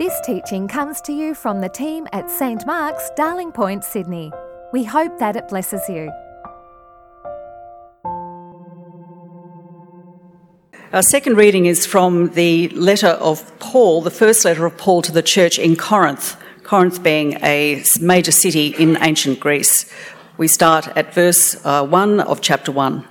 This 0.00 0.18
teaching 0.22 0.66
comes 0.66 1.02
to 1.02 1.12
you 1.12 1.34
from 1.34 1.60
the 1.60 1.68
team 1.68 2.08
at 2.14 2.30
St 2.30 2.64
Mark's, 2.64 3.10
Darling 3.16 3.52
Point, 3.52 3.84
Sydney. 3.84 4.32
We 4.72 4.82
hope 4.82 5.18
that 5.18 5.36
it 5.36 5.46
blesses 5.48 5.82
you. 5.90 6.10
Our 10.94 11.02
second 11.02 11.36
reading 11.36 11.66
is 11.66 11.84
from 11.84 12.30
the 12.30 12.70
letter 12.70 13.08
of 13.08 13.58
Paul, 13.58 14.00
the 14.00 14.10
first 14.10 14.42
letter 14.46 14.64
of 14.64 14.78
Paul 14.78 15.02
to 15.02 15.12
the 15.12 15.20
church 15.20 15.58
in 15.58 15.76
Corinth, 15.76 16.34
Corinth 16.62 17.02
being 17.02 17.34
a 17.42 17.84
major 18.00 18.32
city 18.32 18.68
in 18.68 18.96
ancient 19.02 19.38
Greece. 19.38 19.92
We 20.38 20.48
start 20.48 20.88
at 20.96 21.12
verse 21.12 21.62
uh, 21.62 21.86
1 21.86 22.20
of 22.20 22.40
chapter 22.40 22.72
1. 22.72 23.06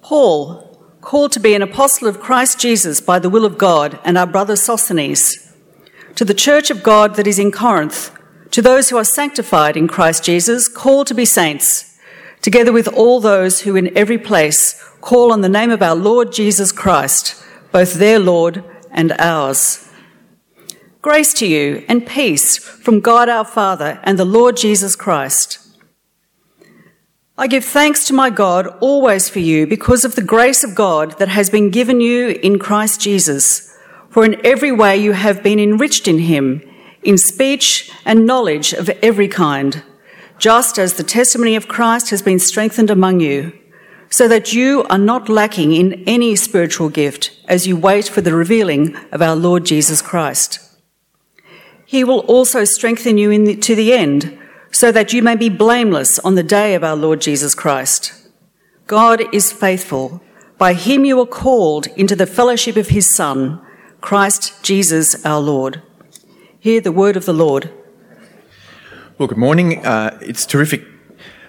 Paul, 0.00 0.71
called 1.02 1.32
to 1.32 1.40
be 1.40 1.54
an 1.54 1.62
apostle 1.62 2.08
of 2.08 2.20
Christ 2.20 2.58
Jesus 2.58 3.00
by 3.00 3.18
the 3.18 3.28
will 3.28 3.44
of 3.44 3.58
God, 3.58 3.98
and 4.04 4.16
our 4.16 4.26
brother 4.26 4.56
Sosthenes, 4.56 5.52
to 6.14 6.24
the 6.24 6.32
church 6.32 6.70
of 6.70 6.82
God 6.82 7.16
that 7.16 7.26
is 7.26 7.38
in 7.38 7.50
Corinth, 7.50 8.16
to 8.52 8.62
those 8.62 8.88
who 8.88 8.96
are 8.96 9.04
sanctified 9.04 9.76
in 9.76 9.88
Christ 9.88 10.24
Jesus, 10.24 10.68
called 10.68 11.08
to 11.08 11.14
be 11.14 11.24
saints, 11.24 11.98
together 12.40 12.72
with 12.72 12.86
all 12.88 13.20
those 13.20 13.62
who 13.62 13.76
in 13.76 13.94
every 13.96 14.18
place 14.18 14.80
call 15.00 15.32
on 15.32 15.40
the 15.40 15.48
name 15.48 15.70
of 15.70 15.82
our 15.82 15.96
Lord 15.96 16.32
Jesus 16.32 16.70
Christ, 16.70 17.44
both 17.72 17.94
their 17.94 18.20
Lord 18.20 18.64
and 18.92 19.12
ours. 19.18 19.88
Grace 21.02 21.34
to 21.34 21.46
you 21.46 21.84
and 21.88 22.06
peace 22.06 22.56
from 22.56 23.00
God 23.00 23.28
our 23.28 23.44
Father 23.44 23.98
and 24.04 24.16
the 24.16 24.24
Lord 24.24 24.56
Jesus 24.56 24.94
Christ. 24.94 25.58
I 27.42 27.48
give 27.48 27.64
thanks 27.64 28.06
to 28.06 28.14
my 28.14 28.30
God 28.30 28.68
always 28.78 29.28
for 29.28 29.40
you 29.40 29.66
because 29.66 30.04
of 30.04 30.14
the 30.14 30.22
grace 30.22 30.62
of 30.62 30.76
God 30.76 31.18
that 31.18 31.26
has 31.30 31.50
been 31.50 31.70
given 31.70 32.00
you 32.00 32.28
in 32.40 32.60
Christ 32.60 33.00
Jesus. 33.00 33.76
For 34.10 34.24
in 34.24 34.40
every 34.46 34.70
way 34.70 34.96
you 34.96 35.10
have 35.10 35.42
been 35.42 35.58
enriched 35.58 36.06
in 36.06 36.20
him, 36.20 36.62
in 37.02 37.18
speech 37.18 37.90
and 38.04 38.26
knowledge 38.26 38.72
of 38.72 38.88
every 39.02 39.26
kind, 39.26 39.82
just 40.38 40.78
as 40.78 40.94
the 40.94 41.02
testimony 41.02 41.56
of 41.56 41.66
Christ 41.66 42.10
has 42.10 42.22
been 42.22 42.38
strengthened 42.38 42.90
among 42.90 43.18
you, 43.18 43.52
so 44.08 44.28
that 44.28 44.52
you 44.52 44.84
are 44.84 44.96
not 44.96 45.28
lacking 45.28 45.72
in 45.72 46.04
any 46.06 46.36
spiritual 46.36 46.90
gift 46.90 47.36
as 47.48 47.66
you 47.66 47.76
wait 47.76 48.08
for 48.08 48.20
the 48.20 48.36
revealing 48.36 48.94
of 49.10 49.20
our 49.20 49.34
Lord 49.34 49.66
Jesus 49.66 50.00
Christ. 50.00 50.60
He 51.84 52.04
will 52.04 52.20
also 52.20 52.62
strengthen 52.62 53.18
you 53.18 53.36
the, 53.44 53.56
to 53.56 53.74
the 53.74 53.94
end 53.94 54.38
so 54.72 54.90
that 54.90 55.12
you 55.12 55.22
may 55.22 55.36
be 55.36 55.48
blameless 55.48 56.18
on 56.20 56.34
the 56.34 56.42
day 56.42 56.74
of 56.74 56.82
our 56.82 56.96
Lord 56.96 57.20
Jesus 57.20 57.54
Christ. 57.54 58.12
God 58.86 59.22
is 59.32 59.52
faithful. 59.52 60.22
By 60.58 60.74
him 60.74 61.04
you 61.04 61.20
are 61.20 61.26
called 61.26 61.86
into 61.88 62.16
the 62.16 62.26
fellowship 62.26 62.76
of 62.76 62.88
his 62.88 63.14
Son, 63.14 63.64
Christ 64.00 64.62
Jesus 64.62 65.24
our 65.24 65.40
Lord. 65.40 65.82
Hear 66.58 66.80
the 66.80 66.92
word 66.92 67.16
of 67.16 67.26
the 67.26 67.32
Lord. 67.32 67.70
Well, 69.18 69.28
good 69.28 69.38
morning. 69.38 69.84
Uh, 69.84 70.18
it's 70.22 70.46
terrific 70.46 70.82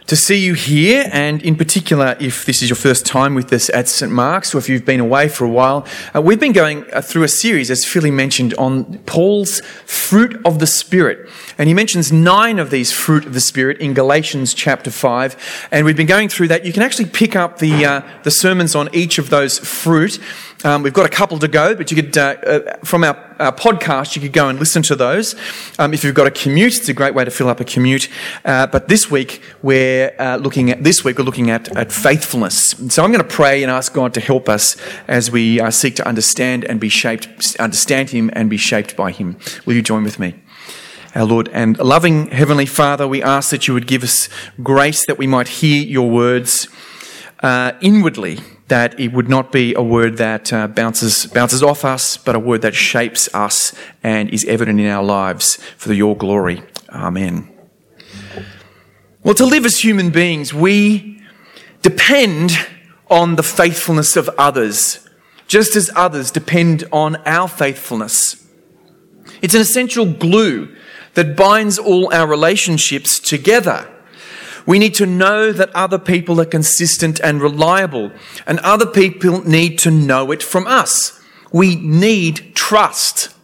to 0.08 0.16
see 0.16 0.44
you 0.44 0.54
here, 0.54 1.10
and 1.14 1.42
in 1.42 1.56
particular, 1.56 2.18
if 2.20 2.46
this 2.46 2.62
is 2.62 2.70
your 2.70 2.76
first 2.76 3.06
time 3.06 3.36
with 3.36 3.52
us 3.54 3.70
at 3.70 3.88
St 3.88 4.12
Mark's, 4.12 4.54
or 4.54 4.58
if 4.58 4.68
you've 4.68 4.86
been 4.86 5.00
away 5.00 5.30
for 5.30 5.46
a 5.46 5.50
while, 5.50 5.88
uh, 6.14 6.22
we've 6.22 6.40
been 6.40 6.52
going 6.52 6.86
uh, 6.92 7.02
through 7.02 7.24
a 7.24 7.28
series, 7.30 7.72
as 7.72 7.86
Philly 7.86 8.12
mentioned, 8.12 8.54
on 8.56 8.98
Paul's 9.00 9.62
fruit 9.86 10.40
of 10.46 10.60
the 10.60 10.68
Spirit. 10.68 11.30
And 11.58 11.68
he 11.68 11.74
mentions 11.74 12.12
nine 12.12 12.60
of 12.60 12.70
these 12.70 12.92
fruit 12.92 13.26
of 13.26 13.34
the 13.34 13.40
Spirit 13.40 13.80
in 13.80 13.94
Galatians 13.94 14.54
chapter 14.54 14.92
5. 14.92 15.68
And 15.72 15.86
we've 15.86 15.98
been 15.98 16.08
going 16.08 16.28
through 16.28 16.50
that. 16.50 16.66
You 16.66 16.74
can 16.74 16.84
actually 16.84 17.10
pick 17.10 17.36
up 17.36 17.60
the, 17.60 17.86
uh, 17.86 18.02
the 18.24 18.32
sermons 18.32 18.76
on 18.76 18.94
each 18.94 19.18
of 19.18 19.30
those 19.30 19.58
fruit. 19.60 20.20
Um, 20.66 20.82
we've 20.82 20.94
got 20.94 21.06
a 21.06 21.10
couple 21.10 21.38
to 21.40 21.48
go, 21.50 21.76
but 21.76 21.92
you 21.92 22.02
could, 22.02 22.18
uh, 22.18 22.36
uh, 22.46 22.78
from 22.86 23.04
our, 23.04 23.18
our, 23.38 23.52
podcast, 23.52 24.16
you 24.16 24.22
could 24.22 24.32
go 24.32 24.48
and 24.48 24.58
listen 24.60 24.82
to 24.84 24.96
those. 24.96 25.36
Um, 25.78 25.94
if 25.94 26.06
you've 26.06 26.16
got 26.16 26.26
a 26.26 26.32
commute, 26.32 26.78
it's 26.78 26.88
a 26.88 26.94
great 26.94 27.14
way 27.14 27.26
to 27.26 27.32
fill 27.32 27.50
up 27.50 27.60
a 27.60 27.66
commute. 27.66 28.08
Uh, 28.46 28.68
but 28.68 28.88
this 28.88 29.12
week, 29.12 29.42
we're 29.62 30.16
uh, 30.18 30.38
looking 30.38 30.70
at, 30.70 30.82
this 30.82 31.04
week, 31.04 31.18
we're 31.18 31.26
looking 31.26 31.50
at, 31.50 31.76
at 31.76 31.92
faithfulness. 31.92 32.76
So 32.90 33.04
I'm 33.04 33.12
going 33.12 33.28
to 33.28 33.28
pray 33.28 33.62
and 33.62 33.70
ask 33.70 33.94
God 33.94 34.14
to 34.14 34.22
help 34.22 34.48
us 34.48 34.78
as 35.06 35.30
we 35.30 35.60
uh, 35.60 35.70
seek 35.70 35.98
to 35.98 36.08
understand 36.08 36.64
and 36.64 36.80
be 36.80 36.88
shaped, 36.88 37.58
understand 37.60 38.12
Him 38.12 38.30
and 38.32 38.50
be 38.50 38.58
shaped 38.58 38.96
by 38.96 39.12
Him. 39.12 39.38
Will 39.66 39.74
you 39.74 39.82
join 39.82 40.04
with 40.04 40.18
me? 40.18 40.36
Our 41.14 41.26
Lord 41.26 41.50
and 41.50 41.78
loving 41.78 42.28
Heavenly 42.28 42.66
Father, 42.66 43.06
we 43.06 43.22
ask 43.22 43.50
that 43.50 43.68
you 43.68 43.74
would 43.74 43.86
give 43.86 44.02
us 44.02 44.30
grace 44.64 45.06
that 45.08 45.18
we 45.18 45.28
might 45.28 45.48
hear 45.48 45.86
your 45.86 46.10
words 46.10 46.70
uh, 47.42 47.74
inwardly 47.82 48.40
that 48.74 49.00
it 49.00 49.14
would 49.14 49.30
not 49.30 49.52
be 49.52 49.76
a 49.76 49.84
word 49.84 50.18
that 50.18 50.52
uh, 50.52 50.66
bounces, 50.66 51.28
bounces 51.28 51.62
off 51.62 51.86
us, 51.86 52.18
but 52.18 52.36
a 52.36 52.40
word 52.40 52.64
that 52.64 52.74
shapes 52.74 53.30
us 53.32 53.72
and 54.02 54.32
is 54.32 54.44
evident 54.46 54.80
in 54.80 54.88
our 54.88 55.04
lives 55.04 55.58
for 55.78 55.94
your 55.94 56.18
glory. 56.18 56.64
Amen. 56.90 57.48
Well, 59.24 59.36
to 59.36 59.46
live 59.46 59.64
as 59.64 59.78
human 59.78 60.10
beings, 60.10 60.56
we 60.56 61.22
depend 61.84 62.54
on 63.12 63.36
the 63.36 63.44
faithfulness 63.44 64.16
of 64.16 64.28
others, 64.40 65.08
just 65.46 65.76
as 65.76 65.92
others 65.96 66.32
depend 66.32 66.84
on 66.92 67.18
our 67.28 67.48
faithfulness. 67.48 68.44
It's 69.44 69.54
an 69.54 69.62
essential 69.62 70.12
glue 70.12 70.76
that 71.14 71.36
binds 71.36 71.78
all 71.78 72.12
our 72.12 72.26
relationships 72.26 73.20
together. 73.20 73.88
We 74.66 74.80
need 74.80 74.94
to 74.96 75.06
know 75.06 75.52
that 75.52 75.76
other 75.76 76.00
people 76.00 76.40
are 76.40 76.46
consistent 76.46 77.20
and 77.20 77.42
reliable, 77.42 78.12
and 78.48 78.60
other 78.60 78.86
people 78.86 79.46
need 79.48 79.78
to 79.80 79.92
know 79.92 80.32
it 80.32 80.42
from 80.42 80.68
us. 80.68 81.20
We 81.52 81.76
need 81.76 82.56
trust. 82.56 83.36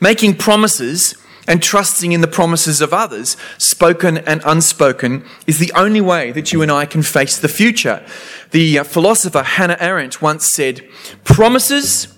Making 0.00 0.36
promises 0.36 1.14
and 1.48 1.62
trusting 1.62 2.12
in 2.12 2.20
the 2.20 2.28
promises 2.28 2.80
of 2.80 2.92
others, 2.92 3.36
spoken 3.56 4.18
and 4.18 4.42
unspoken, 4.44 5.24
is 5.46 5.58
the 5.58 5.72
only 5.74 6.00
way 6.00 6.32
that 6.32 6.52
you 6.52 6.60
and 6.60 6.72
I 6.72 6.86
can 6.86 7.02
face 7.02 7.38
the 7.38 7.48
future. 7.48 8.04
The 8.50 8.80
uh, 8.80 8.84
philosopher 8.84 9.42
Hannah 9.42 9.76
Arendt 9.78 10.20
once 10.20 10.52
said, 10.52 10.86
Promises 11.24 12.08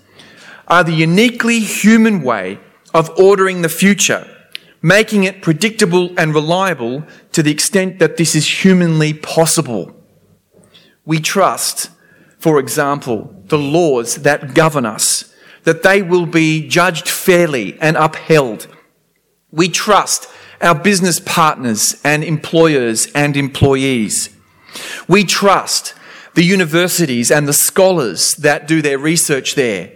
are 0.67 0.83
the 0.83 0.93
uniquely 0.93 1.59
human 1.59 2.23
way 2.23 2.59
of 2.93 3.09
ordering 3.19 3.61
the 3.61 3.69
future 3.69 4.27
making 4.81 5.23
it 5.23 5.41
predictable 5.41 6.11
and 6.17 6.33
reliable 6.33 7.03
to 7.31 7.43
the 7.43 7.51
extent 7.51 7.99
that 7.99 8.17
this 8.17 8.35
is 8.35 8.63
humanly 8.63 9.13
possible. 9.13 9.95
We 11.05 11.19
trust, 11.19 11.89
for 12.37 12.59
example, 12.59 13.35
the 13.47 13.57
laws 13.57 14.17
that 14.17 14.53
govern 14.53 14.85
us, 14.85 15.33
that 15.63 15.83
they 15.83 16.01
will 16.01 16.25
be 16.25 16.67
judged 16.67 17.09
fairly 17.09 17.79
and 17.81 17.97
upheld. 17.97 18.67
We 19.51 19.67
trust 19.69 20.29
our 20.61 20.75
business 20.75 21.19
partners 21.19 21.99
and 22.03 22.23
employers 22.23 23.07
and 23.13 23.35
employees. 23.35 24.29
We 25.07 25.23
trust 25.23 25.93
the 26.35 26.43
universities 26.43 27.31
and 27.31 27.47
the 27.47 27.53
scholars 27.53 28.31
that 28.33 28.67
do 28.67 28.81
their 28.81 28.99
research 28.99 29.55
there. 29.55 29.93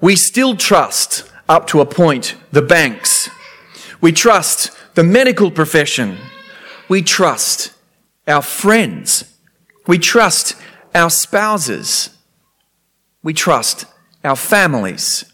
We 0.00 0.16
still 0.16 0.56
trust, 0.56 1.28
up 1.48 1.66
to 1.68 1.80
a 1.80 1.86
point, 1.86 2.36
the 2.50 2.62
banks 2.62 3.28
we 4.02 4.12
trust 4.12 4.72
the 4.94 5.04
medical 5.04 5.50
profession. 5.50 6.18
We 6.88 7.00
trust 7.00 7.72
our 8.26 8.42
friends. 8.42 9.38
We 9.86 9.98
trust 9.98 10.56
our 10.94 11.08
spouses. 11.08 12.10
We 13.22 13.32
trust 13.32 13.86
our 14.24 14.36
families. 14.36 15.24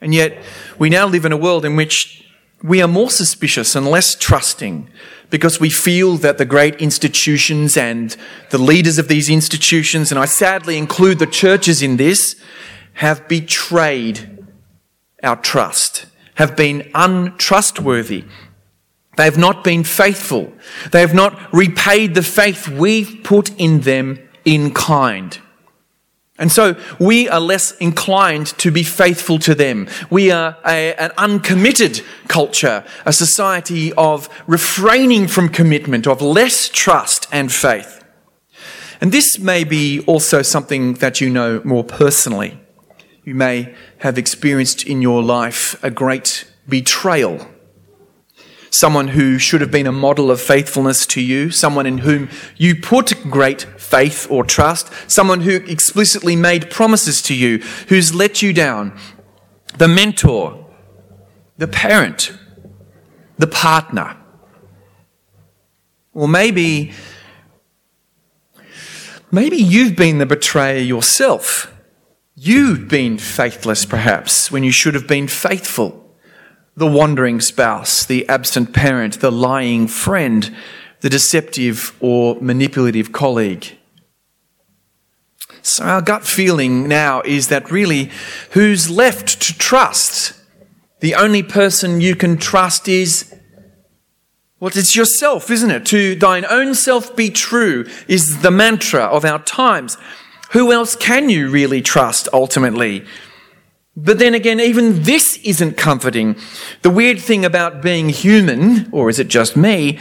And 0.00 0.12
yet, 0.12 0.42
we 0.78 0.90
now 0.90 1.06
live 1.06 1.24
in 1.24 1.32
a 1.32 1.36
world 1.36 1.64
in 1.64 1.76
which 1.76 2.24
we 2.60 2.82
are 2.82 2.88
more 2.88 3.10
suspicious 3.10 3.76
and 3.76 3.86
less 3.86 4.16
trusting 4.16 4.90
because 5.30 5.60
we 5.60 5.70
feel 5.70 6.16
that 6.16 6.38
the 6.38 6.44
great 6.44 6.74
institutions 6.80 7.76
and 7.76 8.16
the 8.50 8.58
leaders 8.58 8.98
of 8.98 9.06
these 9.06 9.30
institutions, 9.30 10.10
and 10.10 10.18
I 10.18 10.24
sadly 10.24 10.76
include 10.76 11.20
the 11.20 11.26
churches 11.26 11.82
in 11.82 11.96
this, 11.96 12.34
have 12.94 13.28
betrayed 13.28 14.44
our 15.22 15.36
trust 15.36 16.06
have 16.34 16.56
been 16.56 16.90
untrustworthy. 16.94 18.24
They 19.16 19.24
have 19.24 19.38
not 19.38 19.62
been 19.62 19.84
faithful. 19.84 20.52
They 20.90 21.00
have 21.00 21.14
not 21.14 21.52
repaid 21.52 22.14
the 22.14 22.22
faith 22.22 22.68
we've 22.68 23.20
put 23.22 23.50
in 23.58 23.80
them 23.80 24.18
in 24.44 24.72
kind. 24.72 25.38
And 26.38 26.50
so 26.50 26.76
we 26.98 27.28
are 27.28 27.38
less 27.38 27.76
inclined 27.76 28.46
to 28.58 28.70
be 28.70 28.82
faithful 28.82 29.38
to 29.40 29.54
them. 29.54 29.86
We 30.10 30.30
are 30.30 30.56
a, 30.66 30.94
an 30.94 31.12
uncommitted 31.18 32.02
culture, 32.26 32.84
a 33.04 33.12
society 33.12 33.92
of 33.92 34.28
refraining 34.46 35.28
from 35.28 35.50
commitment, 35.50 36.06
of 36.06 36.22
less 36.22 36.68
trust 36.68 37.28
and 37.30 37.52
faith. 37.52 38.02
And 39.00 39.12
this 39.12 39.38
may 39.38 39.64
be 39.64 40.00
also 40.06 40.42
something 40.42 40.94
that 40.94 41.20
you 41.20 41.28
know 41.28 41.60
more 41.64 41.84
personally. 41.84 42.58
You 43.24 43.34
may 43.36 43.74
have 43.98 44.18
experienced 44.18 44.84
in 44.84 45.00
your 45.00 45.22
life 45.22 45.82
a 45.82 45.90
great 45.90 46.44
betrayal. 46.68 47.46
Someone 48.70 49.08
who 49.08 49.38
should 49.38 49.60
have 49.60 49.70
been 49.70 49.86
a 49.86 49.92
model 49.92 50.30
of 50.30 50.40
faithfulness 50.40 51.06
to 51.08 51.20
you, 51.20 51.50
someone 51.50 51.86
in 51.86 51.98
whom 51.98 52.28
you 52.56 52.74
put 52.74 53.14
great 53.30 53.62
faith 53.78 54.26
or 54.30 54.42
trust, 54.44 54.90
someone 55.06 55.42
who 55.42 55.56
explicitly 55.68 56.34
made 56.34 56.70
promises 56.70 57.22
to 57.22 57.34
you, 57.34 57.58
who's 57.88 58.14
let 58.14 58.42
you 58.42 58.52
down. 58.52 58.98
the 59.78 59.88
mentor, 59.88 60.66
the 61.58 61.68
parent, 61.68 62.36
the 63.38 63.46
partner. 63.46 64.16
Or 66.12 66.28
maybe, 66.28 66.92
maybe 69.30 69.56
you've 69.56 69.96
been 69.96 70.18
the 70.18 70.26
betrayer 70.26 70.78
yourself. 70.78 71.72
You've 72.44 72.88
been 72.88 73.18
faithless, 73.18 73.84
perhaps, 73.84 74.50
when 74.50 74.64
you 74.64 74.72
should 74.72 74.94
have 74.94 75.06
been 75.06 75.28
faithful. 75.28 76.12
The 76.74 76.88
wandering 76.88 77.40
spouse, 77.40 78.04
the 78.04 78.28
absent 78.28 78.72
parent, 78.72 79.20
the 79.20 79.30
lying 79.30 79.86
friend, 79.86 80.52
the 81.02 81.08
deceptive 81.08 81.96
or 82.00 82.34
manipulative 82.40 83.12
colleague. 83.12 83.78
So, 85.62 85.84
our 85.84 86.02
gut 86.02 86.24
feeling 86.24 86.88
now 86.88 87.22
is 87.24 87.46
that 87.46 87.70
really, 87.70 88.10
who's 88.50 88.90
left 88.90 89.40
to 89.42 89.56
trust? 89.56 90.34
The 90.98 91.14
only 91.14 91.44
person 91.44 92.00
you 92.00 92.16
can 92.16 92.38
trust 92.38 92.88
is, 92.88 93.32
well, 94.58 94.72
it's 94.74 94.96
yourself, 94.96 95.48
isn't 95.48 95.70
it? 95.70 95.86
To 95.86 96.16
thine 96.16 96.44
own 96.50 96.74
self 96.74 97.14
be 97.14 97.30
true 97.30 97.86
is 98.08 98.42
the 98.42 98.50
mantra 98.50 99.04
of 99.04 99.24
our 99.24 99.40
times. 99.44 99.96
Who 100.52 100.72
else 100.72 100.96
can 100.96 101.28
you 101.28 101.48
really 101.48 101.82
trust 101.82 102.28
ultimately? 102.32 103.04
But 103.96 104.18
then 104.18 104.34
again, 104.34 104.60
even 104.60 105.02
this 105.02 105.38
isn't 105.44 105.76
comforting. 105.76 106.36
The 106.82 106.90
weird 106.90 107.18
thing 107.20 107.44
about 107.44 107.82
being 107.82 108.08
human, 108.08 108.88
or 108.90 109.10
is 109.10 109.18
it 109.18 109.28
just 109.28 109.56
me, 109.56 109.98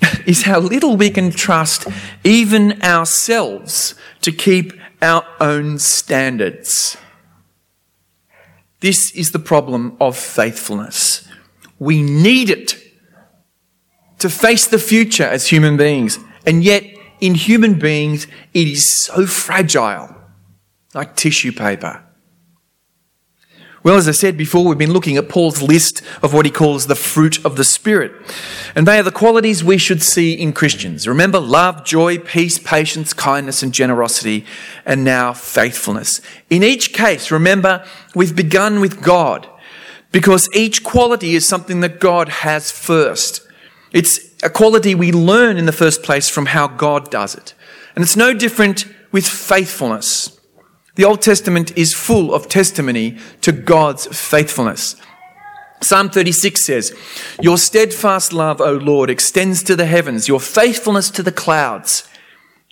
is 0.26 0.42
how 0.42 0.60
little 0.60 0.96
we 0.96 1.10
can 1.10 1.30
trust 1.30 1.86
even 2.24 2.82
ourselves 2.82 3.94
to 4.22 4.32
keep 4.32 4.72
our 5.02 5.24
own 5.40 5.78
standards. 5.78 6.96
This 8.80 9.10
is 9.12 9.32
the 9.32 9.38
problem 9.38 9.96
of 10.00 10.16
faithfulness. 10.16 11.26
We 11.78 12.02
need 12.02 12.50
it 12.50 12.76
to 14.18 14.30
face 14.30 14.66
the 14.66 14.78
future 14.78 15.24
as 15.24 15.48
human 15.48 15.76
beings. 15.76 16.18
And 16.46 16.62
yet, 16.64 16.95
in 17.20 17.34
human 17.34 17.78
beings, 17.78 18.26
it 18.52 18.68
is 18.68 18.88
so 19.04 19.26
fragile, 19.26 20.14
like 20.94 21.16
tissue 21.16 21.52
paper. 21.52 22.02
Well, 23.86 23.94
as 23.94 24.08
I 24.08 24.10
said 24.10 24.36
before, 24.36 24.64
we've 24.64 24.76
been 24.76 24.92
looking 24.92 25.16
at 25.16 25.28
Paul's 25.28 25.62
list 25.62 26.02
of 26.20 26.34
what 26.34 26.44
he 26.44 26.50
calls 26.50 26.88
the 26.88 26.96
fruit 26.96 27.44
of 27.44 27.54
the 27.54 27.62
Spirit. 27.62 28.10
And 28.74 28.84
they 28.84 28.98
are 28.98 29.04
the 29.04 29.12
qualities 29.12 29.62
we 29.62 29.78
should 29.78 30.02
see 30.02 30.32
in 30.32 30.52
Christians. 30.52 31.06
Remember 31.06 31.38
love, 31.38 31.84
joy, 31.84 32.18
peace, 32.18 32.58
patience, 32.58 33.12
kindness, 33.12 33.62
and 33.62 33.72
generosity, 33.72 34.44
and 34.84 35.04
now 35.04 35.32
faithfulness. 35.32 36.20
In 36.50 36.64
each 36.64 36.92
case, 36.92 37.30
remember, 37.30 37.86
we've 38.12 38.34
begun 38.34 38.80
with 38.80 39.02
God 39.02 39.48
because 40.10 40.48
each 40.52 40.82
quality 40.82 41.36
is 41.36 41.46
something 41.46 41.78
that 41.78 42.00
God 42.00 42.28
has 42.28 42.72
first. 42.72 43.46
It's 43.92 44.25
a 44.42 44.50
quality 44.50 44.94
we 44.94 45.12
learn 45.12 45.56
in 45.56 45.66
the 45.66 45.72
first 45.72 46.02
place 46.02 46.28
from 46.28 46.46
how 46.46 46.66
God 46.66 47.10
does 47.10 47.34
it. 47.34 47.54
And 47.94 48.02
it's 48.02 48.16
no 48.16 48.34
different 48.34 48.86
with 49.10 49.26
faithfulness. 49.26 50.38
The 50.96 51.04
Old 51.04 51.22
Testament 51.22 51.76
is 51.76 51.94
full 51.94 52.34
of 52.34 52.48
testimony 52.48 53.18
to 53.42 53.52
God's 53.52 54.06
faithfulness. 54.06 54.96
Psalm 55.82 56.08
36 56.08 56.64
says, 56.64 56.98
Your 57.40 57.58
steadfast 57.58 58.32
love, 58.32 58.60
O 58.60 58.72
Lord, 58.72 59.10
extends 59.10 59.62
to 59.64 59.76
the 59.76 59.86
heavens, 59.86 60.26
your 60.26 60.40
faithfulness 60.40 61.10
to 61.10 61.22
the 61.22 61.32
clouds. 61.32 62.08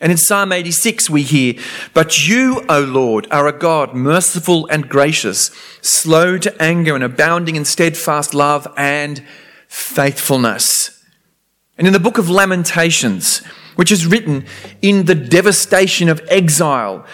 And 0.00 0.10
in 0.10 0.18
Psalm 0.18 0.52
86, 0.52 1.08
we 1.08 1.22
hear, 1.22 1.54
But 1.92 2.26
you, 2.26 2.64
O 2.68 2.80
Lord, 2.80 3.26
are 3.30 3.46
a 3.46 3.58
God 3.58 3.94
merciful 3.94 4.66
and 4.66 4.88
gracious, 4.88 5.50
slow 5.82 6.38
to 6.38 6.62
anger 6.62 6.94
and 6.94 7.04
abounding 7.04 7.56
in 7.56 7.64
steadfast 7.64 8.34
love 8.34 8.66
and 8.76 9.22
faithfulness. 9.68 10.93
And 11.76 11.86
in 11.86 11.92
the 11.92 12.00
book 12.00 12.18
of 12.18 12.30
Lamentations, 12.30 13.38
which 13.76 13.90
is 13.90 14.06
written 14.06 14.46
in 14.80 15.06
the 15.06 15.14
devastation 15.14 16.08
of 16.08 16.22
exile, 16.28 17.04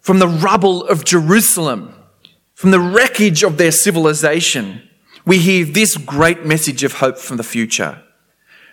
from 0.00 0.18
the 0.18 0.28
rubble 0.28 0.84
of 0.84 1.04
Jerusalem, 1.04 1.94
from 2.54 2.70
the 2.70 2.80
wreckage 2.80 3.42
of 3.42 3.58
their 3.58 3.72
civilization, 3.72 4.82
we 5.26 5.38
hear 5.38 5.64
this 5.64 5.96
great 5.96 6.46
message 6.46 6.82
of 6.82 6.94
hope 6.94 7.18
from 7.18 7.36
the 7.36 7.42
future. 7.42 8.02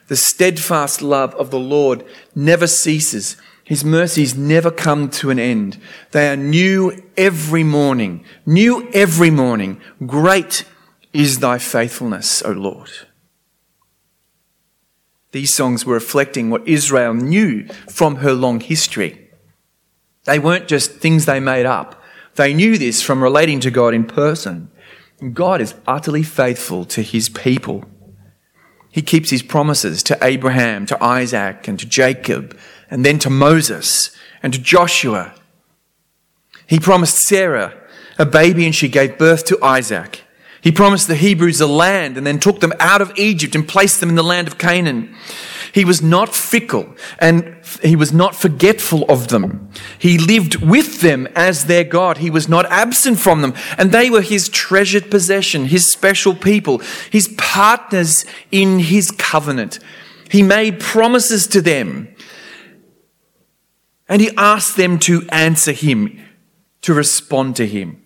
The 0.07 0.15
steadfast 0.15 1.01
love 1.01 1.33
of 1.35 1.51
the 1.51 1.59
Lord 1.59 2.05
never 2.33 2.67
ceases. 2.67 3.35
His 3.65 3.83
mercies 3.83 4.37
never 4.37 4.71
come 4.71 5.09
to 5.09 5.31
an 5.31 5.39
end. 5.39 5.77
They 6.11 6.29
are 6.29 6.37
new 6.37 7.03
every 7.17 7.63
morning. 7.63 8.23
New 8.45 8.89
every 8.93 9.31
morning. 9.31 9.81
Great 10.05 10.63
is 11.11 11.39
thy 11.39 11.57
faithfulness, 11.57 12.41
O 12.43 12.51
Lord. 12.51 12.91
These 15.35 15.53
songs 15.53 15.85
were 15.85 15.95
reflecting 15.95 16.49
what 16.49 16.65
Israel 16.65 17.13
knew 17.13 17.67
from 17.89 18.15
her 18.23 18.31
long 18.31 18.61
history. 18.61 19.27
They 20.23 20.39
weren't 20.39 20.69
just 20.69 20.91
things 20.91 21.25
they 21.25 21.41
made 21.41 21.65
up. 21.65 22.01
They 22.35 22.53
knew 22.53 22.77
this 22.77 23.01
from 23.01 23.21
relating 23.21 23.59
to 23.59 23.69
God 23.69 23.93
in 23.93 24.05
person. 24.05 24.71
God 25.33 25.59
is 25.59 25.75
utterly 25.85 26.23
faithful 26.23 26.85
to 26.85 27.01
his 27.01 27.27
people. 27.27 27.83
He 28.89 29.01
keeps 29.01 29.29
his 29.29 29.43
promises 29.43 30.03
to 30.03 30.17
Abraham, 30.21 30.85
to 30.85 31.03
Isaac, 31.03 31.67
and 31.67 31.77
to 31.81 31.85
Jacob, 31.85 32.57
and 32.89 33.03
then 33.03 33.19
to 33.19 33.29
Moses 33.29 34.15
and 34.41 34.53
to 34.53 34.61
Joshua. 34.61 35.35
He 36.65 36.79
promised 36.79 37.17
Sarah 37.17 37.75
a 38.17 38.25
baby 38.25 38.65
and 38.65 38.73
she 38.73 38.87
gave 38.87 39.17
birth 39.17 39.43
to 39.47 39.61
Isaac. 39.61 40.24
He 40.65 40.71
promised 40.71 41.07
the 41.07 41.13
Hebrews 41.13 41.61
a 41.61 41.67
land 41.67 42.17
and 42.17 42.25
then 42.25 42.39
took 42.39 42.59
them 42.59 42.73
out 42.79 42.99
of 42.99 43.15
Egypt 43.19 43.53
and 43.53 43.67
placed 43.67 43.99
them 43.99 44.09
in 44.09 44.15
the 44.15 44.23
land 44.23 44.47
of 44.47 44.57
Canaan. 44.57 45.15
He 45.71 45.85
was 45.85 46.01
not 46.01 46.33
fickle 46.33 46.95
and 47.19 47.55
he 47.83 47.95
was 47.95 48.11
not 48.11 48.35
forgetful 48.35 49.05
of 49.07 49.27
them. 49.27 49.69
He 49.99 50.17
lived 50.17 50.55
with 50.55 51.01
them 51.01 51.27
as 51.35 51.65
their 51.65 51.83
God. 51.83 52.17
He 52.17 52.31
was 52.31 52.49
not 52.49 52.65
absent 52.65 53.19
from 53.19 53.43
them. 53.43 53.53
And 53.77 53.91
they 53.91 54.09
were 54.09 54.23
his 54.23 54.49
treasured 54.49 55.11
possession, 55.11 55.65
his 55.65 55.91
special 55.91 56.33
people, 56.33 56.81
his 57.11 57.27
partners 57.37 58.25
in 58.51 58.79
his 58.79 59.11
covenant. 59.11 59.77
He 60.31 60.41
made 60.41 60.79
promises 60.79 61.45
to 61.49 61.61
them. 61.61 62.07
And 64.09 64.19
he 64.19 64.31
asked 64.35 64.77
them 64.77 64.97
to 65.01 65.27
answer 65.29 65.73
him, 65.73 66.19
to 66.81 66.95
respond 66.95 67.55
to 67.57 67.67
him. 67.67 68.01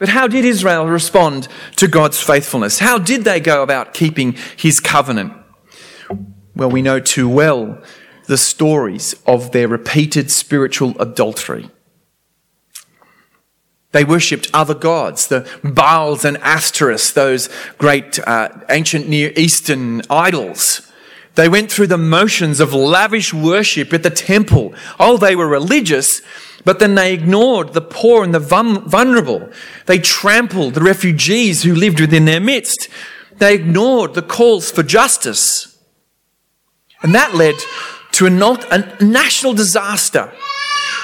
But 0.00 0.08
how 0.08 0.26
did 0.26 0.46
Israel 0.46 0.86
respond 0.86 1.46
to 1.76 1.86
God's 1.86 2.18
faithfulness? 2.18 2.78
How 2.78 2.98
did 2.98 3.24
they 3.24 3.38
go 3.38 3.62
about 3.62 3.92
keeping 3.92 4.34
his 4.56 4.80
covenant? 4.80 5.34
Well, 6.56 6.70
we 6.70 6.80
know 6.80 7.00
too 7.00 7.28
well 7.28 7.82
the 8.26 8.38
stories 8.38 9.14
of 9.26 9.52
their 9.52 9.68
repeated 9.68 10.30
spiritual 10.30 10.98
adultery. 10.98 11.70
They 13.92 14.04
worshipped 14.04 14.48
other 14.54 14.72
gods, 14.72 15.26
the 15.26 15.46
Baals 15.62 16.24
and 16.24 16.38
Ashtoreths, 16.38 17.12
those 17.12 17.50
great 17.76 18.18
uh, 18.20 18.48
ancient 18.70 19.06
Near 19.06 19.32
Eastern 19.36 20.00
idols. 20.08 20.90
They 21.34 21.48
went 21.48 21.70
through 21.70 21.88
the 21.88 21.98
motions 21.98 22.60
of 22.60 22.72
lavish 22.72 23.34
worship 23.34 23.92
at 23.92 24.02
the 24.02 24.10
temple. 24.10 24.72
Oh, 24.98 25.18
they 25.18 25.36
were 25.36 25.46
religious, 25.46 26.22
but 26.64 26.78
then 26.78 26.94
they 26.94 27.14
ignored 27.14 27.72
the 27.72 27.80
poor 27.80 28.22
and 28.22 28.34
the 28.34 28.38
vulnerable. 28.38 29.48
They 29.86 29.98
trampled 29.98 30.74
the 30.74 30.82
refugees 30.82 31.62
who 31.62 31.74
lived 31.74 32.00
within 32.00 32.26
their 32.26 32.40
midst. 32.40 32.88
They 33.38 33.54
ignored 33.54 34.14
the 34.14 34.22
calls 34.22 34.70
for 34.70 34.82
justice. 34.82 35.78
And 37.02 37.14
that 37.14 37.34
led 37.34 37.54
to 38.12 38.26
a, 38.26 38.30
not, 38.30 38.70
a 38.70 39.02
national 39.02 39.54
disaster. 39.54 40.32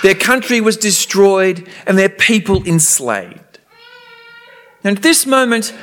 Their 0.02 0.14
country 0.14 0.60
was 0.60 0.76
destroyed 0.76 1.66
and 1.86 1.98
their 1.98 2.10
people 2.10 2.66
enslaved. 2.66 3.58
And 4.84 4.98
at 4.98 5.02
this 5.02 5.26
moment, 5.26 5.74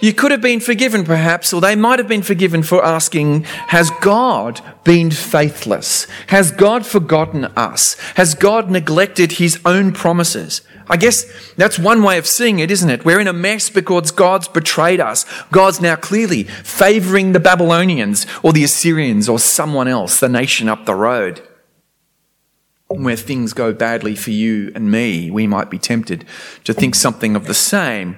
you 0.00 0.12
could 0.12 0.30
have 0.30 0.40
been 0.40 0.60
forgiven, 0.60 1.04
perhaps, 1.04 1.52
or 1.52 1.60
they 1.60 1.74
might 1.74 1.98
have 1.98 2.08
been 2.08 2.22
forgiven 2.22 2.62
for 2.62 2.84
asking, 2.84 3.42
Has 3.68 3.90
God 4.00 4.60
been 4.84 5.10
faithless? 5.10 6.06
Has 6.28 6.52
God 6.52 6.86
forgotten 6.86 7.46
us? 7.56 7.94
Has 8.14 8.34
God 8.34 8.70
neglected 8.70 9.32
his 9.32 9.60
own 9.64 9.92
promises? 9.92 10.62
I 10.90 10.96
guess 10.96 11.26
that's 11.54 11.78
one 11.78 12.02
way 12.02 12.16
of 12.16 12.26
seeing 12.26 12.60
it, 12.60 12.70
isn't 12.70 12.88
it? 12.88 13.04
We're 13.04 13.20
in 13.20 13.28
a 13.28 13.32
mess 13.32 13.68
because 13.68 14.10
God's 14.10 14.48
betrayed 14.48 15.00
us. 15.00 15.26
God's 15.50 15.80
now 15.80 15.96
clearly 15.96 16.44
favoring 16.44 17.32
the 17.32 17.40
Babylonians 17.40 18.26
or 18.42 18.52
the 18.52 18.64
Assyrians 18.64 19.28
or 19.28 19.38
someone 19.38 19.88
else, 19.88 20.20
the 20.20 20.28
nation 20.28 20.68
up 20.68 20.86
the 20.86 20.94
road. 20.94 21.42
Where 22.88 23.16
things 23.16 23.52
go 23.52 23.74
badly 23.74 24.14
for 24.14 24.30
you 24.30 24.72
and 24.74 24.90
me, 24.90 25.30
we 25.30 25.46
might 25.46 25.70
be 25.70 25.78
tempted 25.78 26.24
to 26.64 26.72
think 26.72 26.94
something 26.94 27.36
of 27.36 27.46
the 27.46 27.52
same. 27.52 28.16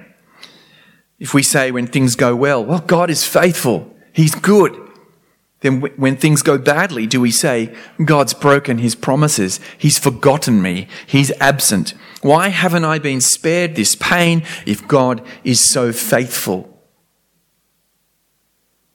If 1.21 1.35
we 1.35 1.43
say 1.43 1.69
when 1.69 1.85
things 1.85 2.15
go 2.15 2.35
well, 2.35 2.65
well, 2.65 2.79
God 2.79 3.11
is 3.11 3.23
faithful, 3.23 3.95
He's 4.11 4.33
good. 4.33 4.75
Then, 5.59 5.81
when 5.95 6.17
things 6.17 6.41
go 6.41 6.57
badly, 6.57 7.05
do 7.05 7.21
we 7.21 7.29
say, 7.29 7.75
God's 8.03 8.33
broken 8.33 8.79
his 8.79 8.95
promises? 8.95 9.59
He's 9.77 9.99
forgotten 9.99 10.59
me. 10.59 10.87
He's 11.05 11.31
absent. 11.39 11.93
Why 12.23 12.47
haven't 12.47 12.83
I 12.83 12.97
been 12.97 13.21
spared 13.21 13.75
this 13.75 13.93
pain 13.93 14.41
if 14.65 14.87
God 14.87 15.23
is 15.43 15.71
so 15.71 15.93
faithful? 15.93 16.81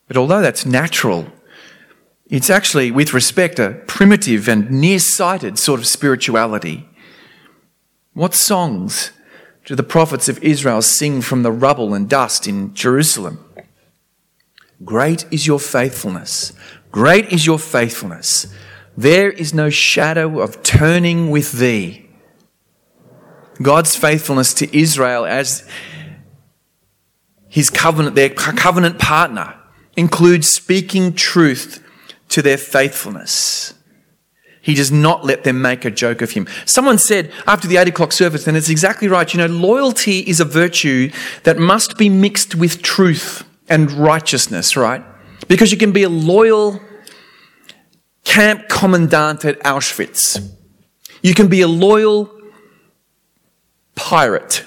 But 0.09 0.16
although 0.16 0.42
that's 0.42 0.66
natural, 0.66 1.28
it's 2.28 2.50
actually, 2.50 2.90
with 2.90 3.14
respect, 3.14 3.61
a 3.61 3.80
primitive 3.87 4.49
and 4.49 4.68
nearsighted 4.68 5.61
sort 5.61 5.78
of 5.78 5.87
spirituality. 5.87 6.88
What 8.12 8.35
songs 8.35 9.12
do 9.66 9.75
the 9.75 9.82
prophets 9.82 10.28
of 10.28 10.42
Israel 10.42 10.80
sing 10.80 11.20
from 11.20 11.42
the 11.42 11.52
rubble 11.52 11.92
and 11.92 12.08
dust 12.08 12.46
in 12.46 12.73
Jerusalem? 12.73 13.44
Great 14.85 15.26
is 15.32 15.46
your 15.46 15.58
faithfulness. 15.58 16.52
Great 16.92 17.32
is 17.32 17.44
your 17.44 17.58
faithfulness. 17.58 18.46
There 18.96 19.30
is 19.30 19.52
no 19.52 19.68
shadow 19.68 20.40
of 20.40 20.62
turning 20.62 21.30
with 21.30 21.52
thee. 21.52 22.08
God's 23.61 23.96
faithfulness 23.96 24.54
to 24.54 24.78
Israel 24.78 25.26
as 25.26 25.68
his 27.49 27.68
covenant, 27.68 28.14
their 28.14 28.30
covenant 28.30 28.99
partner, 28.99 29.54
includes 29.96 30.49
speaking 30.49 31.12
truth 31.12 31.82
to 32.28 32.40
their 32.40 32.58
faithfulness. 32.58 33.75
He 34.66 34.75
does 34.75 34.90
not 34.90 35.25
let 35.25 35.44
them 35.44 35.62
make 35.62 35.85
a 35.85 35.92
joke 35.92 36.23
of 36.23 36.32
him. 36.32 36.49
Someone 36.64 36.99
said 36.99 37.30
after 37.46 37.68
the 37.68 37.76
eight 37.76 37.87
o'clock 37.87 38.11
service, 38.11 38.49
and 38.49 38.56
it's 38.56 38.68
exactly 38.68 39.06
right, 39.06 39.32
you 39.32 39.38
know, 39.38 39.46
loyalty 39.46 40.18
is 40.18 40.40
a 40.40 40.44
virtue 40.44 41.12
that 41.44 41.56
must 41.56 41.96
be 41.96 42.08
mixed 42.08 42.56
with 42.56 42.82
truth 42.82 43.44
and 43.68 43.92
righteousness, 43.92 44.76
right? 44.76 45.04
Because 45.46 45.70
you 45.70 45.78
can 45.78 45.92
be 45.92 46.02
a 46.02 46.08
loyal 46.08 46.80
camp 48.25 48.68
commandant 48.68 49.44
at 49.44 49.61
Auschwitz. 49.61 50.44
You 51.23 51.32
can 51.32 51.46
be 51.46 51.61
a 51.61 51.68
loyal 51.68 52.28
pirate. 53.94 54.64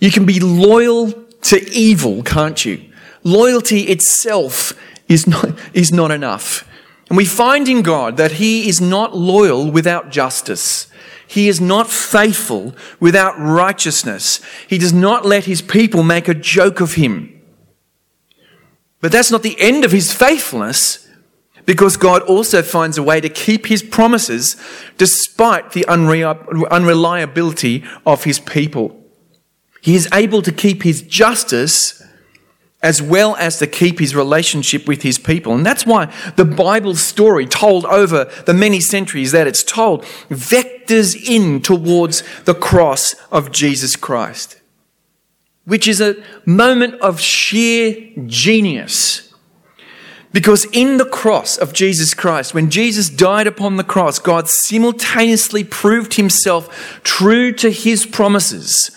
You 0.00 0.10
can 0.10 0.24
be 0.24 0.40
loyal 0.40 1.12
to 1.42 1.70
evil, 1.70 2.22
can't 2.22 2.64
you? 2.64 2.80
Loyalty 3.24 3.82
itself 3.82 4.72
is 5.06 5.26
not, 5.26 5.50
is 5.74 5.92
not 5.92 6.10
enough. 6.10 6.66
And 7.10 7.18
we 7.18 7.26
find 7.26 7.68
in 7.68 7.82
God 7.82 8.16
that 8.16 8.32
He 8.32 8.66
is 8.66 8.80
not 8.80 9.14
loyal 9.14 9.70
without 9.70 10.10
justice. 10.10 10.86
He 11.26 11.48
is 11.48 11.60
not 11.60 11.90
faithful 11.90 12.74
without 12.98 13.38
righteousness. 13.38 14.40
He 14.66 14.78
does 14.78 14.94
not 14.94 15.26
let 15.26 15.44
His 15.44 15.60
people 15.60 16.02
make 16.02 16.28
a 16.28 16.34
joke 16.34 16.80
of 16.80 16.94
Him. 16.94 17.36
But 19.00 19.12
that's 19.12 19.30
not 19.30 19.42
the 19.42 19.58
end 19.58 19.84
of 19.84 19.92
his 19.92 20.12
faithfulness, 20.12 21.08
because 21.64 21.96
God 21.96 22.20
also 22.22 22.62
finds 22.62 22.98
a 22.98 23.02
way 23.02 23.18
to 23.20 23.30
keep 23.30 23.66
his 23.66 23.82
promises 23.82 24.56
despite 24.98 25.72
the 25.72 25.86
unreliability 25.86 27.82
of 28.04 28.24
his 28.24 28.38
people. 28.38 29.02
He 29.80 29.94
is 29.94 30.06
able 30.12 30.42
to 30.42 30.52
keep 30.52 30.82
his 30.82 31.00
justice 31.00 32.02
as 32.82 33.02
well 33.02 33.36
as 33.36 33.58
to 33.58 33.66
keep 33.66 33.98
his 33.98 34.14
relationship 34.14 34.88
with 34.88 35.02
his 35.02 35.18
people. 35.18 35.54
And 35.54 35.66
that's 35.66 35.84
why 35.84 36.12
the 36.36 36.44
Bible 36.44 36.94
story, 36.94 37.46
told 37.46 37.84
over 37.86 38.24
the 38.46 38.54
many 38.54 38.80
centuries 38.80 39.32
that 39.32 39.46
it's 39.46 39.62
told, 39.62 40.02
vectors 40.30 41.14
in 41.14 41.60
towards 41.60 42.22
the 42.44 42.54
cross 42.54 43.14
of 43.30 43.52
Jesus 43.52 43.96
Christ 43.96 44.60
which 45.70 45.86
is 45.86 46.00
a 46.00 46.16
moment 46.44 46.94
of 47.00 47.20
sheer 47.20 48.12
genius. 48.26 49.32
Because 50.32 50.64
in 50.72 50.96
the 50.96 51.04
cross 51.04 51.56
of 51.56 51.72
Jesus 51.72 52.12
Christ, 52.12 52.54
when 52.54 52.70
Jesus 52.70 53.08
died 53.08 53.46
upon 53.46 53.76
the 53.76 53.84
cross, 53.84 54.18
God 54.18 54.48
simultaneously 54.48 55.62
proved 55.62 56.14
himself 56.14 57.00
true 57.04 57.52
to 57.52 57.70
his 57.70 58.04
promises 58.04 58.90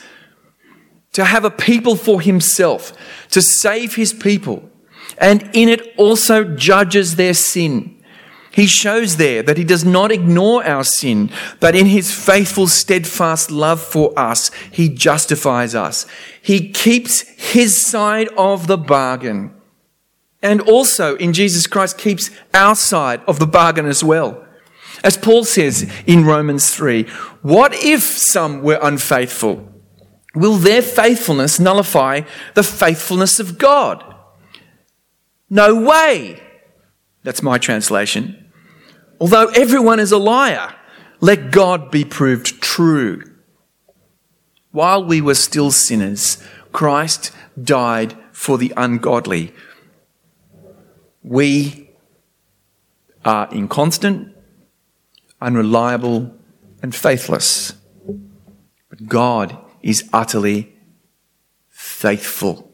to 1.11 1.25
have 1.25 1.45
a 1.45 1.51
people 1.51 1.95
for 1.95 2.21
himself, 2.21 2.91
to 3.33 3.41
save 3.41 3.95
his 3.95 4.13
people, 4.13 4.69
and 5.17 5.49
in 5.53 5.69
it 5.69 5.93
also 5.97 6.43
judges 6.43 7.15
their 7.15 7.33
sin. 7.33 7.99
He 8.51 8.67
shows 8.67 9.17
there 9.17 9.41
that 9.41 9.57
he 9.57 9.63
does 9.63 9.83
not 9.83 10.11
ignore 10.11 10.63
our 10.63 10.83
sin, 10.83 11.31
but 11.59 11.75
in 11.75 11.87
his 11.87 12.13
faithful, 12.13 12.67
steadfast 12.67 13.49
love 13.49 13.81
for 13.81 14.17
us, 14.17 14.51
he 14.71 14.89
justifies 14.89 15.73
us. 15.73 16.05
He 16.39 16.69
keeps 16.69 17.21
his 17.51 17.81
side 17.83 18.27
of 18.37 18.67
the 18.67 18.77
bargain. 18.77 19.55
And 20.43 20.61
also 20.61 21.15
in 21.15 21.33
Jesus 21.33 21.65
Christ 21.65 21.97
keeps 21.97 22.29
our 22.53 22.75
side 22.75 23.21
of 23.25 23.39
the 23.39 23.47
bargain 23.47 23.87
as 23.87 24.03
well. 24.03 24.45
As 25.03 25.17
Paul 25.17 25.45
says 25.45 25.91
in 26.05 26.23
Romans 26.23 26.69
3, 26.69 27.05
what 27.41 27.73
if 27.73 28.03
some 28.03 28.61
were 28.61 28.79
unfaithful? 28.83 29.72
Will 30.35 30.55
their 30.55 30.81
faithfulness 30.81 31.59
nullify 31.59 32.21
the 32.55 32.63
faithfulness 32.63 33.39
of 33.39 33.57
God? 33.57 34.03
No 35.49 35.75
way. 35.75 36.41
That's 37.23 37.43
my 37.43 37.57
translation. 37.57 38.51
Although 39.19 39.47
everyone 39.49 39.99
is 39.99 40.11
a 40.11 40.17
liar, 40.17 40.73
let 41.19 41.51
God 41.51 41.91
be 41.91 42.03
proved 42.03 42.61
true. 42.61 43.23
While 44.71 45.05
we 45.05 45.21
were 45.21 45.35
still 45.35 45.71
sinners, 45.71 46.43
Christ 46.71 47.31
died 47.61 48.17
for 48.31 48.57
the 48.57 48.73
ungodly. 48.75 49.53
We 51.21 51.91
are 53.23 53.47
inconstant, 53.53 54.35
unreliable, 55.39 56.35
and 56.81 56.93
faithless. 56.93 57.73
But 58.89 59.07
God 59.07 59.62
is 59.83 60.09
utterly 60.11 60.73
faithful. 61.69 62.71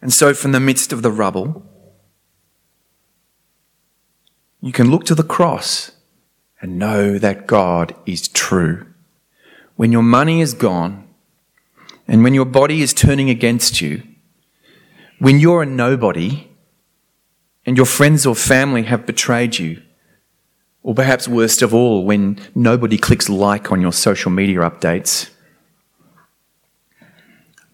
And 0.00 0.12
so, 0.12 0.34
from 0.34 0.52
the 0.52 0.60
midst 0.60 0.92
of 0.92 1.02
the 1.02 1.10
rubble, 1.10 1.64
you 4.60 4.72
can 4.72 4.90
look 4.90 5.04
to 5.04 5.14
the 5.14 5.24
cross 5.24 5.92
and 6.60 6.78
know 6.78 7.18
that 7.18 7.46
God 7.48 7.94
is 8.06 8.28
true. 8.28 8.86
When 9.74 9.90
your 9.90 10.02
money 10.02 10.40
is 10.40 10.54
gone 10.54 11.08
and 12.06 12.22
when 12.22 12.34
your 12.34 12.44
body 12.44 12.82
is 12.82 12.94
turning 12.94 13.30
against 13.30 13.80
you, 13.80 14.02
when 15.18 15.40
you're 15.40 15.62
a 15.62 15.66
nobody 15.66 16.48
and 17.64 17.76
your 17.76 17.86
friends 17.86 18.26
or 18.26 18.34
family 18.34 18.84
have 18.84 19.06
betrayed 19.06 19.58
you, 19.58 19.82
or 20.82 20.94
perhaps 20.94 21.28
worst 21.28 21.62
of 21.62 21.72
all, 21.72 22.04
when 22.04 22.40
nobody 22.54 22.98
clicks 22.98 23.28
like 23.28 23.70
on 23.70 23.80
your 23.80 23.92
social 23.92 24.32
media 24.32 24.58
updates, 24.58 25.30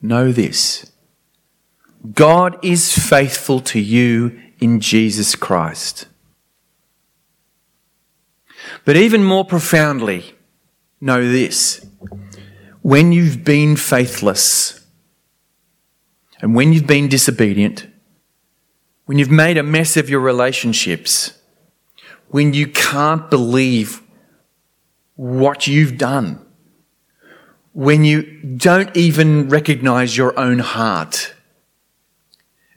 know 0.00 0.32
this 0.32 0.90
God 2.14 2.58
is 2.64 2.92
faithful 2.92 3.60
to 3.60 3.80
you 3.80 4.40
in 4.60 4.80
Jesus 4.80 5.34
Christ. 5.34 6.06
But 8.84 8.96
even 8.96 9.24
more 9.24 9.44
profoundly, 9.44 10.34
know 11.00 11.30
this 11.30 11.84
when 12.82 13.12
you've 13.12 13.44
been 13.44 13.76
faithless, 13.76 14.86
and 16.40 16.54
when 16.54 16.72
you've 16.72 16.86
been 16.86 17.08
disobedient, 17.08 17.86
when 19.06 19.18
you've 19.18 19.30
made 19.30 19.58
a 19.58 19.62
mess 19.62 19.96
of 19.96 20.08
your 20.08 20.20
relationships, 20.20 21.38
when 22.28 22.52
you 22.52 22.66
can't 22.66 23.28
believe 23.30 24.02
what 25.16 25.66
you've 25.66 25.98
done, 25.98 26.44
when 27.78 28.04
you 28.04 28.22
don't 28.56 28.96
even 28.96 29.48
recognize 29.48 30.16
your 30.16 30.36
own 30.36 30.58
heart, 30.58 31.32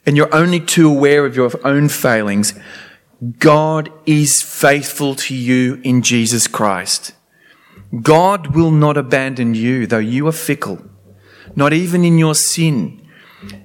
and 0.06 0.16
you're 0.16 0.32
only 0.32 0.60
too 0.60 0.88
aware 0.88 1.26
of 1.26 1.34
your 1.34 1.50
own 1.66 1.88
failings, 1.88 2.54
God 3.40 3.90
is 4.06 4.40
faithful 4.40 5.16
to 5.16 5.34
you 5.34 5.80
in 5.82 6.02
Jesus 6.02 6.46
Christ. 6.46 7.14
God 8.00 8.54
will 8.54 8.70
not 8.70 8.96
abandon 8.96 9.54
you, 9.54 9.88
though 9.88 9.98
you 9.98 10.28
are 10.28 10.32
fickle, 10.32 10.80
not 11.56 11.72
even 11.72 12.04
in 12.04 12.16
your 12.16 12.36
sin. 12.36 13.04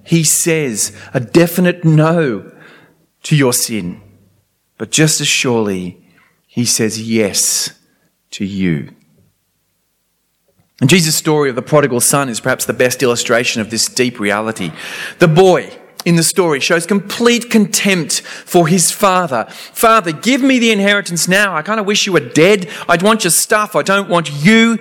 He 0.04 0.24
says 0.24 0.92
a 1.14 1.20
definite 1.20 1.86
no 1.86 2.52
to 3.22 3.36
your 3.36 3.54
sin, 3.54 4.02
but 4.80 4.90
just 4.90 5.22
as 5.22 5.28
surely, 5.28 6.04
He 6.48 6.66
says 6.66 7.00
yes 7.00 7.80
to 8.32 8.44
you. 8.44 8.96
And 10.80 10.90
Jesus' 10.90 11.16
story 11.16 11.50
of 11.50 11.56
the 11.56 11.62
prodigal 11.62 12.02
son 12.02 12.30
is 12.30 12.40
perhaps 12.40 12.66
the 12.66 12.74
best 12.74 13.02
illustration 13.02 13.62
of 13.62 13.70
this 13.70 13.88
deep 13.88 14.20
reality. 14.20 14.72
The 15.20 15.28
boy, 15.28 15.76
in 16.06 16.16
the 16.16 16.24
story 16.24 16.60
shows 16.60 16.86
complete 16.86 17.50
contempt 17.50 18.22
for 18.22 18.68
his 18.68 18.92
father. 18.92 19.46
Father, 19.50 20.12
give 20.12 20.42
me 20.42 20.60
the 20.60 20.72
inheritance 20.72 21.28
now. 21.28 21.56
I 21.56 21.64
kind 21.64 21.80
of 21.80 21.86
wish 21.86 22.06
you 22.06 22.14
were 22.14 22.20
dead. 22.20 22.70
I'd 22.88 23.02
want 23.02 23.24
your 23.24 23.32
stuff. 23.32 23.76
I 23.76 23.82
don't 23.82 24.08
want 24.08 24.32
you. 24.32 24.78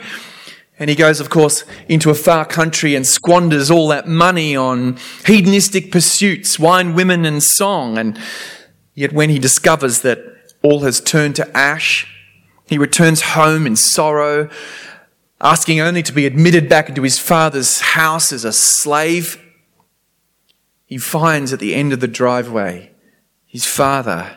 And 0.79 0.91
he 0.91 0.97
goes, 0.97 1.21
of 1.21 1.31
course, 1.31 1.65
into 1.89 2.11
a 2.11 2.15
far 2.15 2.45
country 2.45 2.95
and 2.95 3.07
squanders 3.07 3.71
all 3.71 3.89
that 3.89 4.07
money 4.07 4.55
on 4.55 4.99
hedonistic 5.25 5.91
pursuits, 5.91 6.59
wine, 6.59 6.95
women, 6.95 7.25
and 7.25 7.43
song. 7.43 7.97
And 7.97 8.19
Yet 8.97 9.13
when 9.13 9.29
he 9.29 9.39
discovers 9.39 10.01
that 10.01 10.19
all 10.63 10.81
has 10.81 11.01
turned 11.01 11.37
to 11.37 11.57
ash, 11.57 12.11
he 12.67 12.79
returns 12.79 13.21
home 13.21 13.67
in 13.67 13.77
sorrow, 13.77 14.49
asking 15.41 15.81
only 15.81 16.03
to 16.03 16.13
be 16.13 16.27
admitted 16.27 16.69
back 16.69 16.89
into 16.89 17.03
his 17.03 17.19
father's 17.19 17.81
house 17.81 18.33
as 18.33 18.45
a 18.45 18.53
slave. 18.53 19.43
He 20.87 20.99
finds 20.99 21.53
at 21.53 21.61
the 21.61 21.75
end 21.75 21.93
of 21.93 22.01
the 22.01 22.09
driveway 22.09 22.93
his 23.45 23.65
father 23.65 24.37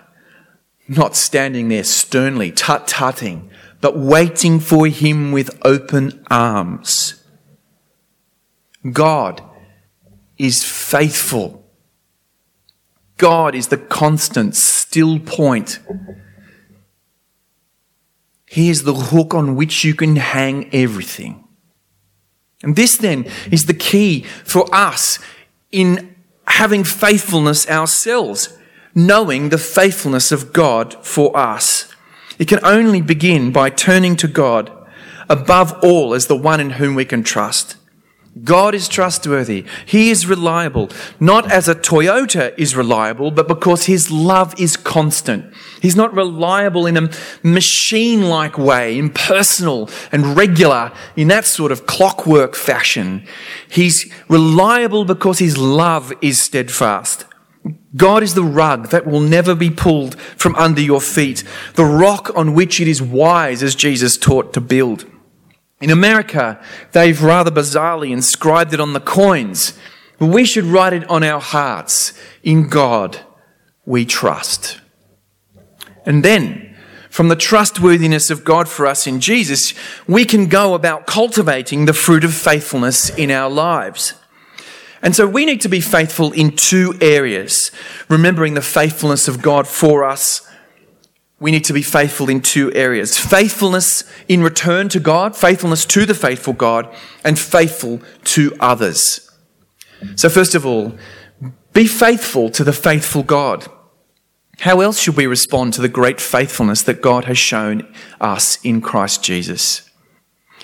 not 0.87 1.15
standing 1.15 1.67
there 1.67 1.83
sternly, 1.83 2.51
tut 2.51 2.87
tutting, 2.87 3.49
but 3.81 3.97
waiting 3.97 4.59
for 4.59 4.87
him 4.87 5.31
with 5.31 5.59
open 5.63 6.25
arms. 6.31 7.23
God 8.91 9.41
is 10.37 10.63
faithful. 10.63 11.65
God 13.17 13.53
is 13.53 13.67
the 13.67 13.77
constant, 13.77 14.55
still 14.55 15.19
point. 15.19 15.79
Is 18.67 18.83
the 18.83 18.93
hook 18.93 19.33
on 19.33 19.55
which 19.55 19.85
you 19.85 19.95
can 19.95 20.17
hang 20.17 20.69
everything. 20.73 21.47
And 22.61 22.75
this 22.75 22.97
then 22.97 23.25
is 23.49 23.67
the 23.67 23.73
key 23.73 24.23
for 24.43 24.67
us 24.75 25.17
in 25.71 26.13
having 26.45 26.83
faithfulness 26.83 27.69
ourselves, 27.69 28.57
knowing 28.93 29.47
the 29.47 29.57
faithfulness 29.57 30.33
of 30.33 30.51
God 30.51 30.93
for 31.05 31.35
us. 31.37 31.93
It 32.37 32.49
can 32.49 32.59
only 32.65 33.01
begin 33.01 33.53
by 33.53 33.69
turning 33.69 34.17
to 34.17 34.27
God 34.27 34.69
above 35.29 35.79
all 35.81 36.13
as 36.13 36.27
the 36.27 36.35
one 36.35 36.59
in 36.59 36.71
whom 36.71 36.95
we 36.95 37.05
can 37.05 37.23
trust. 37.23 37.77
God 38.43 38.75
is 38.75 38.87
trustworthy. 38.87 39.65
He 39.85 40.09
is 40.09 40.27
reliable, 40.27 40.89
not 41.19 41.51
as 41.51 41.67
a 41.67 41.75
Toyota 41.75 42.53
is 42.57 42.75
reliable, 42.75 43.31
but 43.31 43.47
because 43.47 43.85
his 43.85 44.11
love 44.11 44.59
is 44.59 44.77
constant. 44.77 45.53
He's 45.81 45.95
not 45.95 46.13
reliable 46.13 46.85
in 46.85 46.97
a 46.97 47.09
machine 47.43 48.23
like 48.23 48.57
way, 48.57 48.97
impersonal 48.97 49.89
and 50.11 50.37
regular 50.37 50.91
in 51.15 51.27
that 51.29 51.45
sort 51.45 51.71
of 51.71 51.85
clockwork 51.85 52.55
fashion. 52.55 53.25
He's 53.69 54.11
reliable 54.27 55.05
because 55.05 55.39
his 55.39 55.57
love 55.57 56.13
is 56.21 56.41
steadfast. 56.41 57.25
God 57.95 58.23
is 58.23 58.35
the 58.35 58.43
rug 58.43 58.89
that 58.89 59.05
will 59.05 59.19
never 59.19 59.55
be 59.55 59.69
pulled 59.69 60.19
from 60.19 60.55
under 60.55 60.81
your 60.81 61.01
feet, 61.01 61.43
the 61.73 61.85
rock 61.85 62.31
on 62.35 62.53
which 62.53 62.79
it 62.79 62.87
is 62.87 63.01
wise, 63.01 63.63
as 63.63 63.75
Jesus 63.75 64.17
taught 64.17 64.53
to 64.53 64.61
build. 64.61 65.05
In 65.81 65.89
America, 65.89 66.61
they've 66.91 67.21
rather 67.21 67.51
bizarrely 67.51 68.11
inscribed 68.11 68.73
it 68.73 68.81
on 68.81 68.93
the 68.93 68.99
coins, 68.99 69.77
but 70.17 70.27
we 70.27 70.43
should 70.43 70.65
write 70.65 70.93
it 70.93 71.09
on 71.09 71.23
our 71.23 71.39
hearts. 71.39 72.13
In 72.43 72.67
God 72.67 73.19
we 73.85 74.05
trust. 74.05 74.81
And 76.05 76.23
then, 76.23 76.75
from 77.09 77.29
the 77.29 77.35
trustworthiness 77.35 78.29
of 78.29 78.43
God 78.43 78.67
for 78.67 78.85
us 78.85 79.07
in 79.07 79.19
Jesus, 79.19 79.73
we 80.07 80.25
can 80.25 80.47
go 80.47 80.73
about 80.73 81.07
cultivating 81.07 81.85
the 81.85 81.93
fruit 81.93 82.23
of 82.23 82.33
faithfulness 82.33 83.09
in 83.09 83.31
our 83.31 83.49
lives. 83.49 84.13
And 85.01 85.15
so 85.15 85.27
we 85.27 85.45
need 85.45 85.61
to 85.61 85.69
be 85.69 85.81
faithful 85.81 86.31
in 86.33 86.55
two 86.55 86.93
areas, 86.99 87.71
remembering 88.09 88.53
the 88.53 88.61
faithfulness 88.61 89.27
of 89.27 89.41
God 89.41 89.67
for 89.67 90.03
us 90.03 90.48
we 91.39 91.51
need 91.51 91.63
to 91.65 91.73
be 91.73 91.81
faithful 91.81 92.29
in 92.29 92.41
two 92.41 92.71
areas 92.73 93.17
faithfulness 93.17 94.03
in 94.27 94.43
return 94.43 94.89
to 94.89 94.99
God, 94.99 95.35
faithfulness 95.35 95.85
to 95.85 96.05
the 96.05 96.13
faithful 96.13 96.53
God, 96.53 96.93
and 97.23 97.39
faithful 97.39 98.01
to 98.25 98.55
others. 98.59 99.29
So, 100.15 100.29
first 100.29 100.55
of 100.55 100.65
all, 100.65 100.97
be 101.73 101.87
faithful 101.87 102.49
to 102.51 102.63
the 102.63 102.73
faithful 102.73 103.23
God. 103.23 103.67
How 104.61 104.81
else 104.81 104.99
should 104.99 105.15
we 105.15 105.27
respond 105.27 105.73
to 105.73 105.81
the 105.81 105.87
great 105.87 106.19
faithfulness 106.19 106.81
that 106.83 107.01
God 107.01 107.25
has 107.25 107.37
shown 107.37 107.93
us 108.19 108.57
in 108.63 108.81
Christ 108.81 109.23
Jesus? 109.23 109.89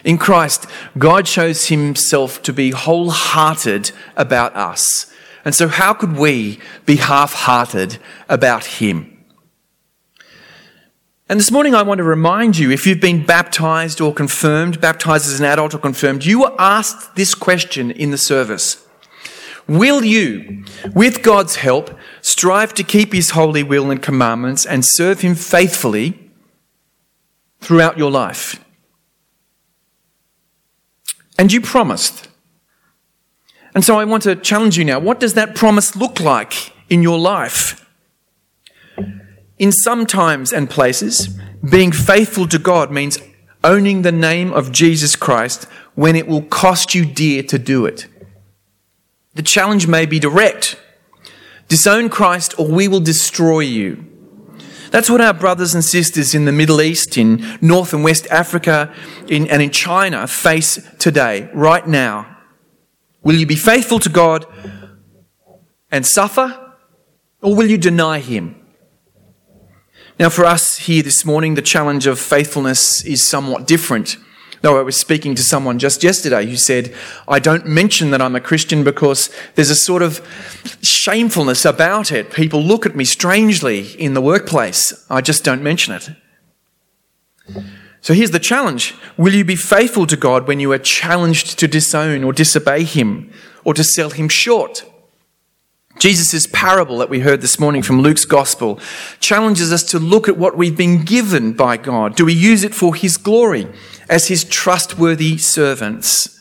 In 0.04 0.18
Christ, 0.18 0.68
God 0.98 1.28
shows 1.28 1.68
himself 1.68 2.44
to 2.44 2.54
be 2.54 2.72
wholehearted 2.72 3.92
about 4.18 4.56
us. 4.56 5.12
And 5.46 5.56
so, 5.56 5.68
how 5.68 5.94
could 5.94 6.18
we 6.18 6.60
be 6.86 6.98
half 6.98 7.34
hearted 7.34 7.98
about 8.28 8.66
him? 8.66 9.15
And 11.28 11.40
this 11.40 11.50
morning, 11.50 11.74
I 11.74 11.82
want 11.82 11.98
to 11.98 12.04
remind 12.04 12.56
you 12.56 12.70
if 12.70 12.86
you've 12.86 13.00
been 13.00 13.26
baptized 13.26 14.00
or 14.00 14.14
confirmed, 14.14 14.80
baptized 14.80 15.26
as 15.26 15.40
an 15.40 15.46
adult 15.46 15.74
or 15.74 15.80
confirmed, 15.80 16.24
you 16.24 16.42
were 16.42 16.54
asked 16.60 17.16
this 17.16 17.34
question 17.34 17.90
in 17.90 18.12
the 18.12 18.18
service 18.18 18.86
Will 19.68 20.04
you, 20.06 20.64
with 20.94 21.24
God's 21.24 21.56
help, 21.56 21.98
strive 22.22 22.76
to 22.76 22.84
keep 22.84 23.12
His 23.12 23.32
holy 23.32 23.64
will 23.64 23.90
and 23.90 24.04
commandments 24.04 24.68
and 24.68 24.86
serve 24.86 25.22
Him 25.22 25.34
faithfully 25.34 26.30
throughout 27.60 27.98
your 27.98 28.12
life? 28.12 28.64
And 31.40 31.52
you 31.52 31.60
promised. 31.60 32.28
And 33.74 33.84
so 33.84 34.00
I 34.00 34.06
want 34.06 34.22
to 34.24 34.36
challenge 34.36 34.78
you 34.78 34.86
now. 34.86 35.00
What 35.00 35.20
does 35.20 35.34
that 35.34 35.56
promise 35.56 35.96
look 35.96 36.20
like 36.20 36.72
in 36.88 37.02
your 37.02 37.18
life? 37.18 37.85
In 39.58 39.72
some 39.72 40.06
times 40.06 40.52
and 40.52 40.70
places, 40.70 41.30
being 41.70 41.92
faithful 41.92 42.48
to 42.50 42.60
God 42.60 42.92
means 42.92 43.20
owning 43.64 44.02
the 44.02 44.12
name 44.12 44.52
of 44.54 44.72
Jesus 44.72 45.16
Christ 45.16 45.66
when 45.96 46.16
it 46.16 46.28
will 46.28 46.42
cost 46.42 46.94
you 46.94 47.06
dear 47.06 47.42
to 47.44 47.58
do 47.58 47.86
it. 47.86 48.08
The 49.34 49.44
challenge 49.44 49.88
may 49.88 50.06
be 50.06 50.20
direct 50.20 50.80
disown 51.68 52.10
Christ 52.10 52.54
or 52.60 52.68
we 52.68 52.88
will 52.88 53.00
destroy 53.00 53.62
you. 53.62 54.06
That's 54.92 55.10
what 55.10 55.20
our 55.20 55.34
brothers 55.34 55.74
and 55.74 55.84
sisters 55.84 56.36
in 56.36 56.46
the 56.46 56.52
Middle 56.52 56.82
East, 56.82 57.18
in 57.18 57.58
North 57.60 57.92
and 57.94 58.04
West 58.04 58.28
Africa, 58.28 58.94
in, 59.28 59.48
and 59.48 59.62
in 59.62 59.72
China 59.72 60.28
face 60.28 60.80
today, 61.00 61.50
right 61.54 61.86
now. 61.86 62.38
Will 63.24 63.36
you 63.36 63.46
be 63.46 63.56
faithful 63.56 64.00
to 64.00 64.10
God 64.10 64.46
and 65.92 66.06
suffer, 66.06 66.76
or 67.42 67.56
will 67.56 67.70
you 67.70 67.78
deny 67.78 68.20
Him? 68.20 68.65
Now, 70.18 70.30
for 70.30 70.46
us 70.46 70.78
here 70.78 71.04
this 71.04 71.26
morning, 71.26 71.56
the 71.56 71.62
challenge 71.62 72.08
of 72.08 72.20
faithfulness 72.20 73.04
is 73.04 73.28
somewhat 73.28 73.68
different. 73.68 74.16
Though 74.62 74.80
I 74.80 74.82
was 74.82 74.96
speaking 74.96 75.36
to 75.36 75.44
someone 75.44 75.78
just 75.78 76.04
yesterday 76.04 76.46
who 76.46 76.56
said, 76.56 76.96
I 77.28 77.40
don't 77.40 77.68
mention 77.68 78.12
that 78.12 78.22
I'm 78.22 78.36
a 78.36 78.40
Christian 78.40 78.86
because 78.86 79.30
there's 79.56 79.70
a 79.70 79.76
sort 79.76 80.02
of 80.02 80.26
shamefulness 80.82 81.66
about 81.66 82.14
it. 82.14 82.32
People 82.32 82.64
look 82.64 82.86
at 82.86 82.96
me 82.96 83.04
strangely 83.04 83.92
in 84.02 84.14
the 84.14 84.22
workplace. 84.22 85.06
I 85.10 85.20
just 85.20 85.44
don't 85.44 85.62
mention 85.62 85.94
it. 85.94 86.10
So 88.00 88.14
here's 88.14 88.32
the 88.32 88.40
challenge 88.40 88.96
Will 89.18 89.34
you 89.34 89.44
be 89.44 89.58
faithful 89.58 90.08
to 90.08 90.16
God 90.16 90.48
when 90.48 90.62
you 90.62 90.72
are 90.72 90.78
challenged 90.78 91.60
to 91.60 91.68
disown 91.68 92.24
or 92.24 92.32
disobey 92.32 92.86
Him 92.86 93.34
or 93.66 93.74
to 93.74 93.84
sell 93.84 94.12
Him 94.12 94.30
short? 94.30 94.86
Jesus' 96.00 96.48
parable 96.52 96.98
that 96.98 97.10
we 97.10 97.22
heard 97.22 97.42
this 97.42 97.60
morning 97.60 97.82
from 97.82 98.02
Luke's 98.02 98.26
gospel 98.26 98.80
challenges 99.20 99.72
us 99.72 99.84
to 99.84 100.00
look 100.00 100.28
at 100.28 100.38
what 100.38 100.58
we've 100.58 100.78
been 100.78 101.04
given 101.04 101.54
by 101.54 101.78
God. 101.78 102.16
Do 102.16 102.26
we 102.26 102.34
use 102.34 102.64
it 102.64 102.76
for 102.76 102.94
His 102.94 103.18
glory 103.18 103.68
as 104.10 104.28
His 104.28 104.44
trustworthy 104.44 105.38
servants? 105.38 106.40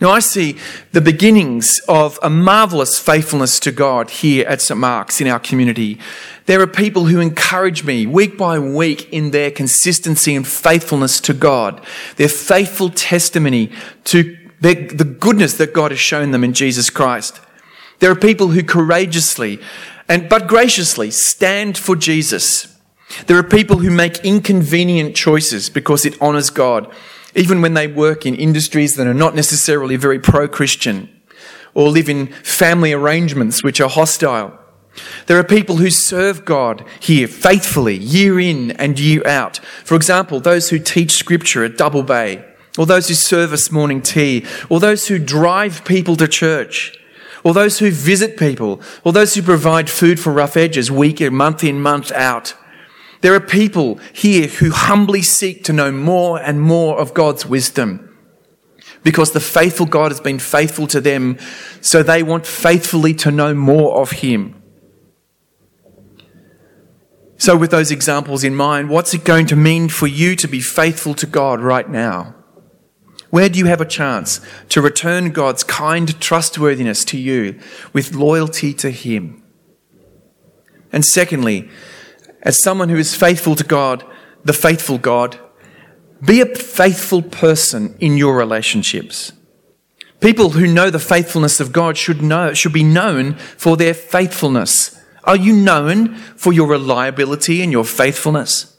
Now, 0.00 0.10
I 0.10 0.18
see 0.18 0.58
the 0.90 1.00
beginnings 1.00 1.80
of 1.88 2.18
a 2.22 2.30
marvelous 2.30 2.98
faithfulness 2.98 3.60
to 3.60 3.70
God 3.70 4.10
here 4.10 4.44
at 4.48 4.60
St. 4.60 4.78
Mark's 4.78 5.20
in 5.20 5.28
our 5.28 5.38
community. 5.38 6.00
There 6.46 6.60
are 6.60 6.66
people 6.66 7.06
who 7.06 7.20
encourage 7.20 7.84
me 7.84 8.06
week 8.06 8.36
by 8.36 8.58
week 8.58 9.12
in 9.12 9.30
their 9.30 9.52
consistency 9.52 10.34
and 10.34 10.46
faithfulness 10.46 11.20
to 11.20 11.34
God, 11.34 11.84
their 12.16 12.28
faithful 12.28 12.90
testimony 12.90 13.70
to 14.04 14.36
the 14.60 15.16
goodness 15.20 15.54
that 15.54 15.72
God 15.72 15.92
has 15.92 16.00
shown 16.00 16.32
them 16.32 16.42
in 16.42 16.52
Jesus 16.52 16.90
Christ. 16.90 17.40
There 18.02 18.10
are 18.10 18.16
people 18.16 18.48
who 18.48 18.64
courageously 18.64 19.60
and 20.08 20.28
but 20.28 20.48
graciously 20.48 21.12
stand 21.12 21.78
for 21.78 21.94
Jesus. 21.94 22.66
There 23.28 23.38
are 23.38 23.44
people 23.44 23.78
who 23.78 23.92
make 23.92 24.24
inconvenient 24.24 25.14
choices 25.14 25.70
because 25.70 26.04
it 26.04 26.20
honors 26.20 26.50
God, 26.50 26.92
even 27.36 27.62
when 27.62 27.74
they 27.74 27.86
work 27.86 28.26
in 28.26 28.34
industries 28.34 28.96
that 28.96 29.06
are 29.06 29.14
not 29.14 29.36
necessarily 29.36 29.94
very 29.94 30.18
pro 30.18 30.48
Christian 30.48 31.10
or 31.74 31.90
live 31.90 32.08
in 32.08 32.26
family 32.26 32.92
arrangements 32.92 33.62
which 33.62 33.80
are 33.80 33.88
hostile. 33.88 34.58
There 35.26 35.38
are 35.38 35.44
people 35.44 35.76
who 35.76 35.88
serve 35.88 36.44
God 36.44 36.84
here 36.98 37.28
faithfully, 37.28 37.98
year 37.98 38.40
in 38.40 38.72
and 38.72 38.98
year 38.98 39.24
out. 39.24 39.58
For 39.84 39.94
example, 39.94 40.40
those 40.40 40.70
who 40.70 40.80
teach 40.80 41.12
scripture 41.12 41.62
at 41.62 41.76
Double 41.76 42.02
Bay, 42.02 42.44
or 42.76 42.84
those 42.84 43.06
who 43.06 43.14
serve 43.14 43.52
us 43.52 43.70
morning 43.70 44.02
tea, 44.02 44.44
or 44.68 44.80
those 44.80 45.06
who 45.06 45.20
drive 45.20 45.84
people 45.84 46.16
to 46.16 46.26
church 46.26 46.98
or 47.44 47.54
those 47.54 47.78
who 47.78 47.90
visit 47.90 48.36
people, 48.36 48.80
or 49.04 49.12
those 49.12 49.34
who 49.34 49.42
provide 49.42 49.90
food 49.90 50.20
for 50.20 50.32
rough 50.32 50.56
edges 50.56 50.90
week 50.90 51.20
in, 51.20 51.34
month 51.34 51.64
in, 51.64 51.80
month 51.80 52.12
out. 52.12 52.54
There 53.20 53.34
are 53.34 53.40
people 53.40 54.00
here 54.12 54.48
who 54.48 54.70
humbly 54.70 55.22
seek 55.22 55.64
to 55.64 55.72
know 55.72 55.92
more 55.92 56.40
and 56.40 56.60
more 56.60 57.00
of 57.00 57.14
God's 57.14 57.46
wisdom 57.46 58.08
because 59.04 59.32
the 59.32 59.40
faithful 59.40 59.86
God 59.86 60.10
has 60.10 60.20
been 60.20 60.38
faithful 60.38 60.86
to 60.88 61.00
them, 61.00 61.38
so 61.80 62.02
they 62.02 62.22
want 62.22 62.46
faithfully 62.46 63.14
to 63.14 63.30
know 63.30 63.54
more 63.54 64.00
of 64.00 64.12
Him. 64.12 64.62
So, 67.36 67.56
with 67.56 67.72
those 67.72 67.90
examples 67.90 68.44
in 68.44 68.54
mind, 68.54 68.88
what's 68.88 69.14
it 69.14 69.24
going 69.24 69.46
to 69.46 69.56
mean 69.56 69.88
for 69.88 70.06
you 70.06 70.36
to 70.36 70.46
be 70.46 70.60
faithful 70.60 71.14
to 71.14 71.26
God 71.26 71.60
right 71.60 71.88
now? 71.88 72.36
Where 73.32 73.48
do 73.48 73.58
you 73.58 73.64
have 73.64 73.80
a 73.80 73.86
chance 73.86 74.42
to 74.68 74.82
return 74.82 75.30
God's 75.30 75.64
kind 75.64 76.20
trustworthiness 76.20 77.02
to 77.06 77.16
you 77.16 77.58
with 77.94 78.14
loyalty 78.14 78.74
to 78.74 78.90
Him? 78.90 79.42
And 80.92 81.02
secondly, 81.02 81.70
as 82.42 82.62
someone 82.62 82.90
who 82.90 82.98
is 82.98 83.16
faithful 83.16 83.56
to 83.56 83.64
God, 83.64 84.04
the 84.44 84.52
faithful 84.52 84.98
God, 84.98 85.38
be 86.22 86.42
a 86.42 86.46
faithful 86.54 87.22
person 87.22 87.96
in 88.00 88.18
your 88.18 88.36
relationships. 88.36 89.32
People 90.20 90.50
who 90.50 90.66
know 90.66 90.90
the 90.90 90.98
faithfulness 90.98 91.58
of 91.58 91.72
God 91.72 91.96
should 91.96 92.20
know, 92.20 92.52
should 92.52 92.74
be 92.74 92.84
known 92.84 93.36
for 93.56 93.78
their 93.78 93.94
faithfulness. 93.94 95.00
Are 95.24 95.36
you 95.36 95.54
known 95.54 96.16
for 96.16 96.52
your 96.52 96.68
reliability 96.68 97.62
and 97.62 97.72
your 97.72 97.86
faithfulness? 97.86 98.76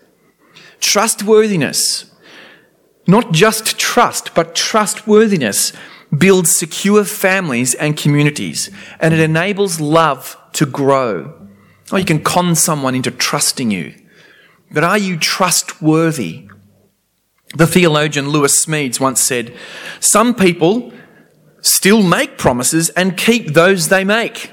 Trustworthiness, 0.80 2.14
not 3.08 3.32
just 3.32 3.80
trust, 3.94 4.34
but 4.34 4.56
trustworthiness 4.56 5.72
builds 6.18 6.50
secure 6.50 7.04
families 7.04 7.76
and 7.76 7.96
communities, 7.96 8.72
and 9.00 9.14
it 9.14 9.20
enables 9.20 9.80
love 9.80 10.36
to 10.54 10.66
grow. 10.66 11.32
Or 11.92 12.00
you 12.00 12.06
can 12.06 12.24
con 12.24 12.56
someone 12.56 12.96
into 12.96 13.12
trusting 13.12 13.70
you. 13.70 13.94
But 14.72 14.84
are 14.84 14.98
you 14.98 15.16
trustworthy? 15.20 16.48
The 17.56 17.68
theologian 17.68 18.30
Lewis 18.30 18.66
Smedes 18.66 19.00
once 19.00 19.22
said, 19.22 19.56
Some 20.00 20.34
people 20.34 20.92
still 21.62 22.02
make 22.02 22.40
promises 22.40 22.90
and 22.90 23.16
keep 23.16 23.54
those 23.54 23.90
they 23.90 24.04
make. 24.04 24.52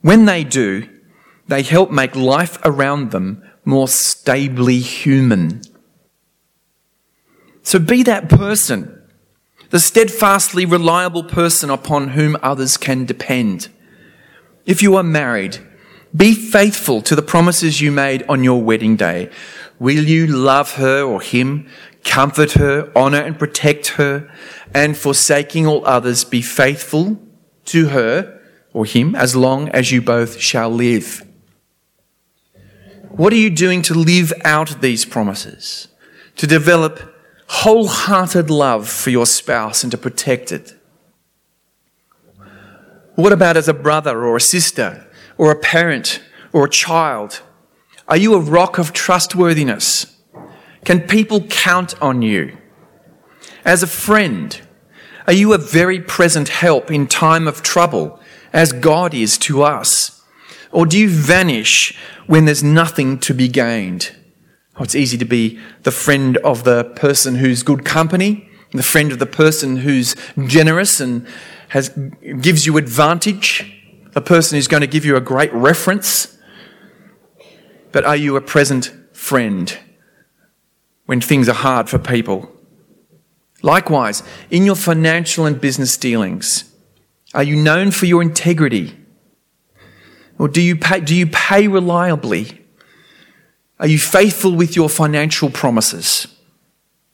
When 0.00 0.24
they 0.24 0.42
do, 0.42 0.88
they 1.48 1.60
help 1.62 1.90
make 1.90 2.16
life 2.16 2.58
around 2.64 3.10
them 3.10 3.42
more 3.66 3.88
stably 3.88 4.78
human. 4.78 5.60
So 7.62 7.78
be 7.78 8.02
that 8.02 8.28
person, 8.28 9.00
the 9.70 9.80
steadfastly 9.80 10.66
reliable 10.66 11.24
person 11.24 11.70
upon 11.70 12.08
whom 12.08 12.36
others 12.42 12.76
can 12.76 13.04
depend. 13.04 13.68
If 14.66 14.82
you 14.82 14.96
are 14.96 15.02
married, 15.02 15.58
be 16.14 16.34
faithful 16.34 17.00
to 17.02 17.16
the 17.16 17.22
promises 17.22 17.80
you 17.80 17.90
made 17.90 18.24
on 18.28 18.44
your 18.44 18.62
wedding 18.62 18.96
day. 18.96 19.30
Will 19.78 20.04
you 20.04 20.26
love 20.26 20.72
her 20.72 21.02
or 21.02 21.20
him, 21.20 21.68
comfort 22.04 22.52
her, 22.52 22.92
honor 22.94 23.20
and 23.20 23.38
protect 23.38 23.88
her, 23.88 24.30
and 24.74 24.96
forsaking 24.96 25.66
all 25.66 25.86
others, 25.86 26.24
be 26.24 26.42
faithful 26.42 27.18
to 27.66 27.88
her 27.88 28.40
or 28.72 28.84
him 28.84 29.14
as 29.14 29.36
long 29.36 29.68
as 29.70 29.90
you 29.92 30.00
both 30.00 30.40
shall 30.40 30.70
live. 30.70 31.26
What 33.10 33.32
are 33.32 33.36
you 33.36 33.50
doing 33.50 33.82
to 33.82 33.94
live 33.94 34.32
out 34.44 34.80
these 34.80 35.04
promises? 35.04 35.88
To 36.36 36.46
develop 36.46 37.11
wholehearted 37.52 38.48
love 38.48 38.88
for 38.88 39.10
your 39.10 39.26
spouse 39.26 39.82
and 39.82 39.90
to 39.90 39.98
protect 39.98 40.50
it? 40.52 40.74
What 43.14 43.32
about 43.32 43.58
as 43.58 43.68
a 43.68 43.74
brother 43.74 44.24
or 44.24 44.36
a 44.36 44.40
sister 44.40 45.06
or 45.36 45.50
a 45.50 45.58
parent 45.58 46.22
or 46.52 46.64
a 46.64 46.70
child? 46.70 47.42
Are 48.08 48.16
you 48.16 48.34
a 48.34 48.40
rock 48.40 48.78
of 48.78 48.94
trustworthiness? 48.94 50.16
Can 50.86 51.02
people 51.02 51.42
count 51.42 51.94
on 52.00 52.22
you? 52.22 52.56
As 53.66 53.82
a 53.82 53.86
friend, 53.86 54.58
are 55.26 55.34
you 55.34 55.52
a 55.52 55.58
very 55.58 56.00
present 56.00 56.48
help 56.48 56.90
in 56.90 57.06
time 57.06 57.46
of 57.46 57.62
trouble 57.62 58.18
as 58.52 58.72
God 58.72 59.12
is 59.12 59.36
to 59.38 59.62
us? 59.62 60.22
Or 60.72 60.86
do 60.86 60.98
you 60.98 61.10
vanish 61.10 61.94
when 62.26 62.46
there's 62.46 62.64
nothing 62.64 63.18
to 63.20 63.34
be 63.34 63.46
gained? 63.46 64.16
Oh, 64.76 64.84
it's 64.84 64.94
easy 64.94 65.18
to 65.18 65.24
be 65.24 65.58
the 65.82 65.90
friend 65.90 66.38
of 66.38 66.64
the 66.64 66.84
person 66.84 67.34
who's 67.34 67.62
good 67.62 67.84
company, 67.84 68.48
the 68.72 68.82
friend 68.82 69.12
of 69.12 69.18
the 69.18 69.26
person 69.26 69.76
who's 69.78 70.16
generous 70.46 70.98
and 70.98 71.26
has, 71.68 71.90
gives 72.40 72.64
you 72.64 72.78
advantage, 72.78 73.70
the 74.12 74.22
person 74.22 74.56
who's 74.56 74.68
going 74.68 74.80
to 74.80 74.86
give 74.86 75.04
you 75.04 75.14
a 75.16 75.20
great 75.20 75.52
reference. 75.52 76.38
But 77.92 78.04
are 78.04 78.16
you 78.16 78.36
a 78.36 78.40
present 78.40 78.92
friend 79.12 79.78
when 81.04 81.20
things 81.20 81.50
are 81.50 81.54
hard 81.54 81.90
for 81.90 81.98
people? 81.98 82.50
Likewise, 83.62 84.22
in 84.50 84.64
your 84.64 84.74
financial 84.74 85.44
and 85.44 85.60
business 85.60 85.98
dealings, 85.98 86.64
are 87.34 87.42
you 87.42 87.56
known 87.56 87.90
for 87.90 88.06
your 88.06 88.22
integrity? 88.22 88.96
Or 90.38 90.48
do 90.48 90.62
you 90.62 90.76
pay, 90.76 91.00
do 91.00 91.14
you 91.14 91.26
pay 91.26 91.68
reliably? 91.68 92.61
Are 93.82 93.86
you 93.86 93.98
faithful 93.98 94.52
with 94.52 94.74
your 94.74 94.88
financial 94.88 95.50
promises 95.50 96.26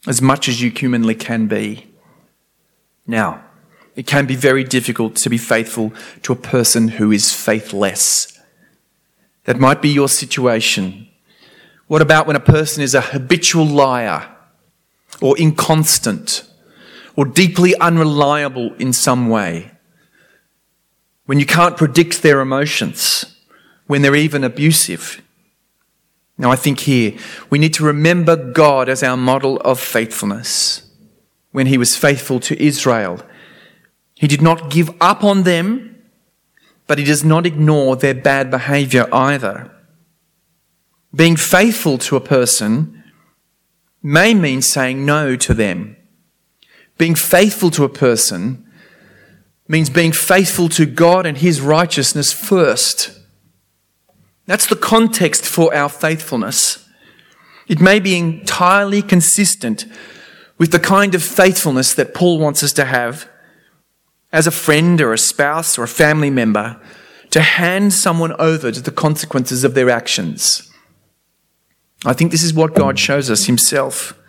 as 0.07 0.21
much 0.21 0.47
as 0.47 0.61
you 0.61 0.71
humanly 0.71 1.15
can 1.15 1.47
be? 1.47 1.87
Now, 3.05 3.43
it 3.97 4.07
can 4.07 4.25
be 4.25 4.37
very 4.37 4.63
difficult 4.63 5.17
to 5.17 5.29
be 5.29 5.37
faithful 5.37 5.91
to 6.23 6.31
a 6.31 6.37
person 6.37 6.87
who 6.87 7.11
is 7.11 7.33
faithless. 7.33 8.39
That 9.43 9.59
might 9.59 9.81
be 9.81 9.89
your 9.89 10.07
situation. 10.07 11.09
What 11.87 12.01
about 12.01 12.25
when 12.25 12.37
a 12.37 12.39
person 12.39 12.83
is 12.83 12.95
a 12.95 13.01
habitual 13.01 13.65
liar 13.65 14.33
or 15.19 15.37
inconstant 15.37 16.47
or 17.17 17.25
deeply 17.25 17.75
unreliable 17.75 18.73
in 18.75 18.93
some 18.93 19.27
way? 19.27 19.71
when 21.29 21.39
you 21.39 21.45
can't 21.45 21.77
predict 21.77 22.23
their 22.23 22.39
emotions, 22.39 23.37
when 23.85 24.01
they're 24.01 24.15
even 24.15 24.43
abusive. 24.43 25.21
Now, 26.39 26.51
I 26.51 26.55
think 26.55 26.79
here 26.79 27.15
we 27.49 27.59
need 27.59 27.73
to 27.75 27.83
remember 27.83 28.37
God 28.37 28.87
as 28.87 29.03
our 29.03 29.17
model 29.17 29.57
of 29.57 29.77
faithfulness. 29.79 30.89
When 31.51 31.67
he 31.67 31.77
was 31.77 31.97
faithful 31.97 32.39
to 32.41 32.63
Israel, 32.63 33.21
he 34.15 34.27
did 34.27 34.41
not 34.41 34.71
give 34.71 34.89
up 35.01 35.23
on 35.23 35.43
them, 35.43 36.01
but 36.87 36.97
he 36.97 37.03
does 37.03 37.25
not 37.25 37.45
ignore 37.45 37.97
their 37.97 38.13
bad 38.13 38.49
behavior 38.49 39.07
either. 39.13 39.69
Being 41.13 41.35
faithful 41.35 41.97
to 41.97 42.15
a 42.15 42.21
person 42.21 43.03
may 44.01 44.33
mean 44.33 44.61
saying 44.61 45.05
no 45.05 45.35
to 45.35 45.53
them. 45.53 45.97
Being 46.97 47.15
faithful 47.15 47.69
to 47.71 47.83
a 47.83 47.89
person 47.89 48.65
means 49.67 49.89
being 49.89 50.13
faithful 50.13 50.69
to 50.69 50.85
God 50.85 51.25
and 51.25 51.37
His 51.37 51.59
righteousness 51.59 52.31
first. 52.31 53.18
That's 54.49 54.65
the 54.65 54.75
context 54.75 55.45
for 55.45 55.71
our 55.75 55.89
faithfulness. 55.89 56.89
It 57.67 57.79
may 57.79 57.99
be 57.99 58.17
entirely 58.17 59.03
consistent 59.03 59.85
with 60.57 60.71
the 60.71 60.79
kind 60.79 61.13
of 61.13 61.21
faithfulness 61.21 61.93
that 61.93 62.15
Paul 62.15 62.39
wants 62.39 62.63
us 62.63 62.73
to 62.73 62.85
have 62.85 63.29
as 64.31 64.47
a 64.47 64.51
friend 64.51 64.99
or 65.01 65.13
a 65.13 65.19
spouse 65.19 65.77
or 65.77 65.83
a 65.83 65.87
family 65.87 66.31
member 66.31 66.81
to 67.29 67.41
hand 67.41 67.93
someone 67.93 68.33
over 68.39 68.71
to 68.71 68.81
the 68.81 68.89
consequences 68.89 69.63
of 69.63 69.75
their 69.75 69.91
actions. 69.91 70.73
I 72.03 72.13
think 72.13 72.31
this 72.31 72.41
is 72.41 72.51
what 72.51 72.73
God 72.73 72.97
shows 72.97 73.29
us 73.29 73.45
Himself. 73.45 74.19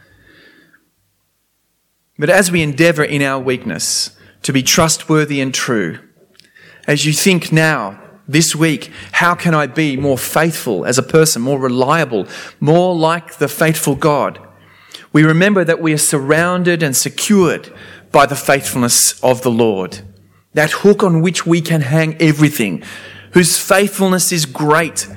But 2.19 2.29
as 2.29 2.53
we 2.53 2.61
endeavor 2.61 3.05
in 3.05 3.23
our 3.23 3.41
weakness, 3.41 4.15
to 4.43 4.53
be 4.53 4.63
trustworthy 4.63 5.41
and 5.41 5.55
true. 5.55 5.99
As 6.87 7.07
you 7.07 7.15
think 7.15 7.53
now, 7.53 8.10
this 8.33 8.55
week, 8.55 8.93
how 9.13 9.35
can 9.35 9.55
I 9.55 9.67
be 9.67 9.97
more 9.97 10.19
faithful 10.19 10.85
as 10.85 10.99
a 10.99 11.03
person, 11.03 11.43
more 11.43 11.59
reliable, 11.59 12.27
more 12.61 12.95
like 12.95 13.37
the 13.37 13.49
faithful 13.49 13.95
God? 13.95 14.39
We 15.13 15.25
remember 15.25 15.65
that 15.65 15.81
we 15.81 15.93
are 15.93 15.99
surrounded 15.99 16.83
and 16.83 16.97
secured 16.97 17.73
by 18.13 18.27
the 18.27 18.37
faithfulness 18.37 19.23
of 19.23 19.43
the 19.43 19.51
Lord. 19.51 20.01
That 20.55 20.71
hook 20.71 21.03
on 21.03 21.23
which 21.23 21.47
we 21.47 21.61
can 21.61 21.81
hang 21.81 22.21
everything, 22.21 22.83
whose 23.33 23.59
faithfulness 23.59 24.33
is 24.33 24.47
great, 24.47 25.09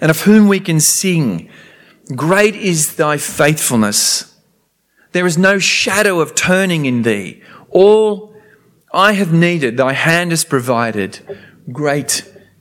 and 0.00 0.10
of 0.10 0.22
whom 0.22 0.48
we 0.48 0.60
can 0.60 0.80
sing, 0.80 1.50
Great 2.16 2.56
is 2.56 2.96
thy 2.96 3.16
faithfulness. 3.16 4.34
There 5.12 5.26
is 5.26 5.38
no 5.38 5.58
shadow 5.58 6.20
of 6.20 6.34
turning 6.34 6.84
in 6.84 7.02
thee. 7.02 7.42
All 7.70 8.34
I 8.92 9.12
have 9.12 9.32
needed, 9.32 9.76
thy 9.76 9.92
hand 9.92 10.30
has 10.30 10.44
provided. 10.44 11.20
Great 11.70 12.31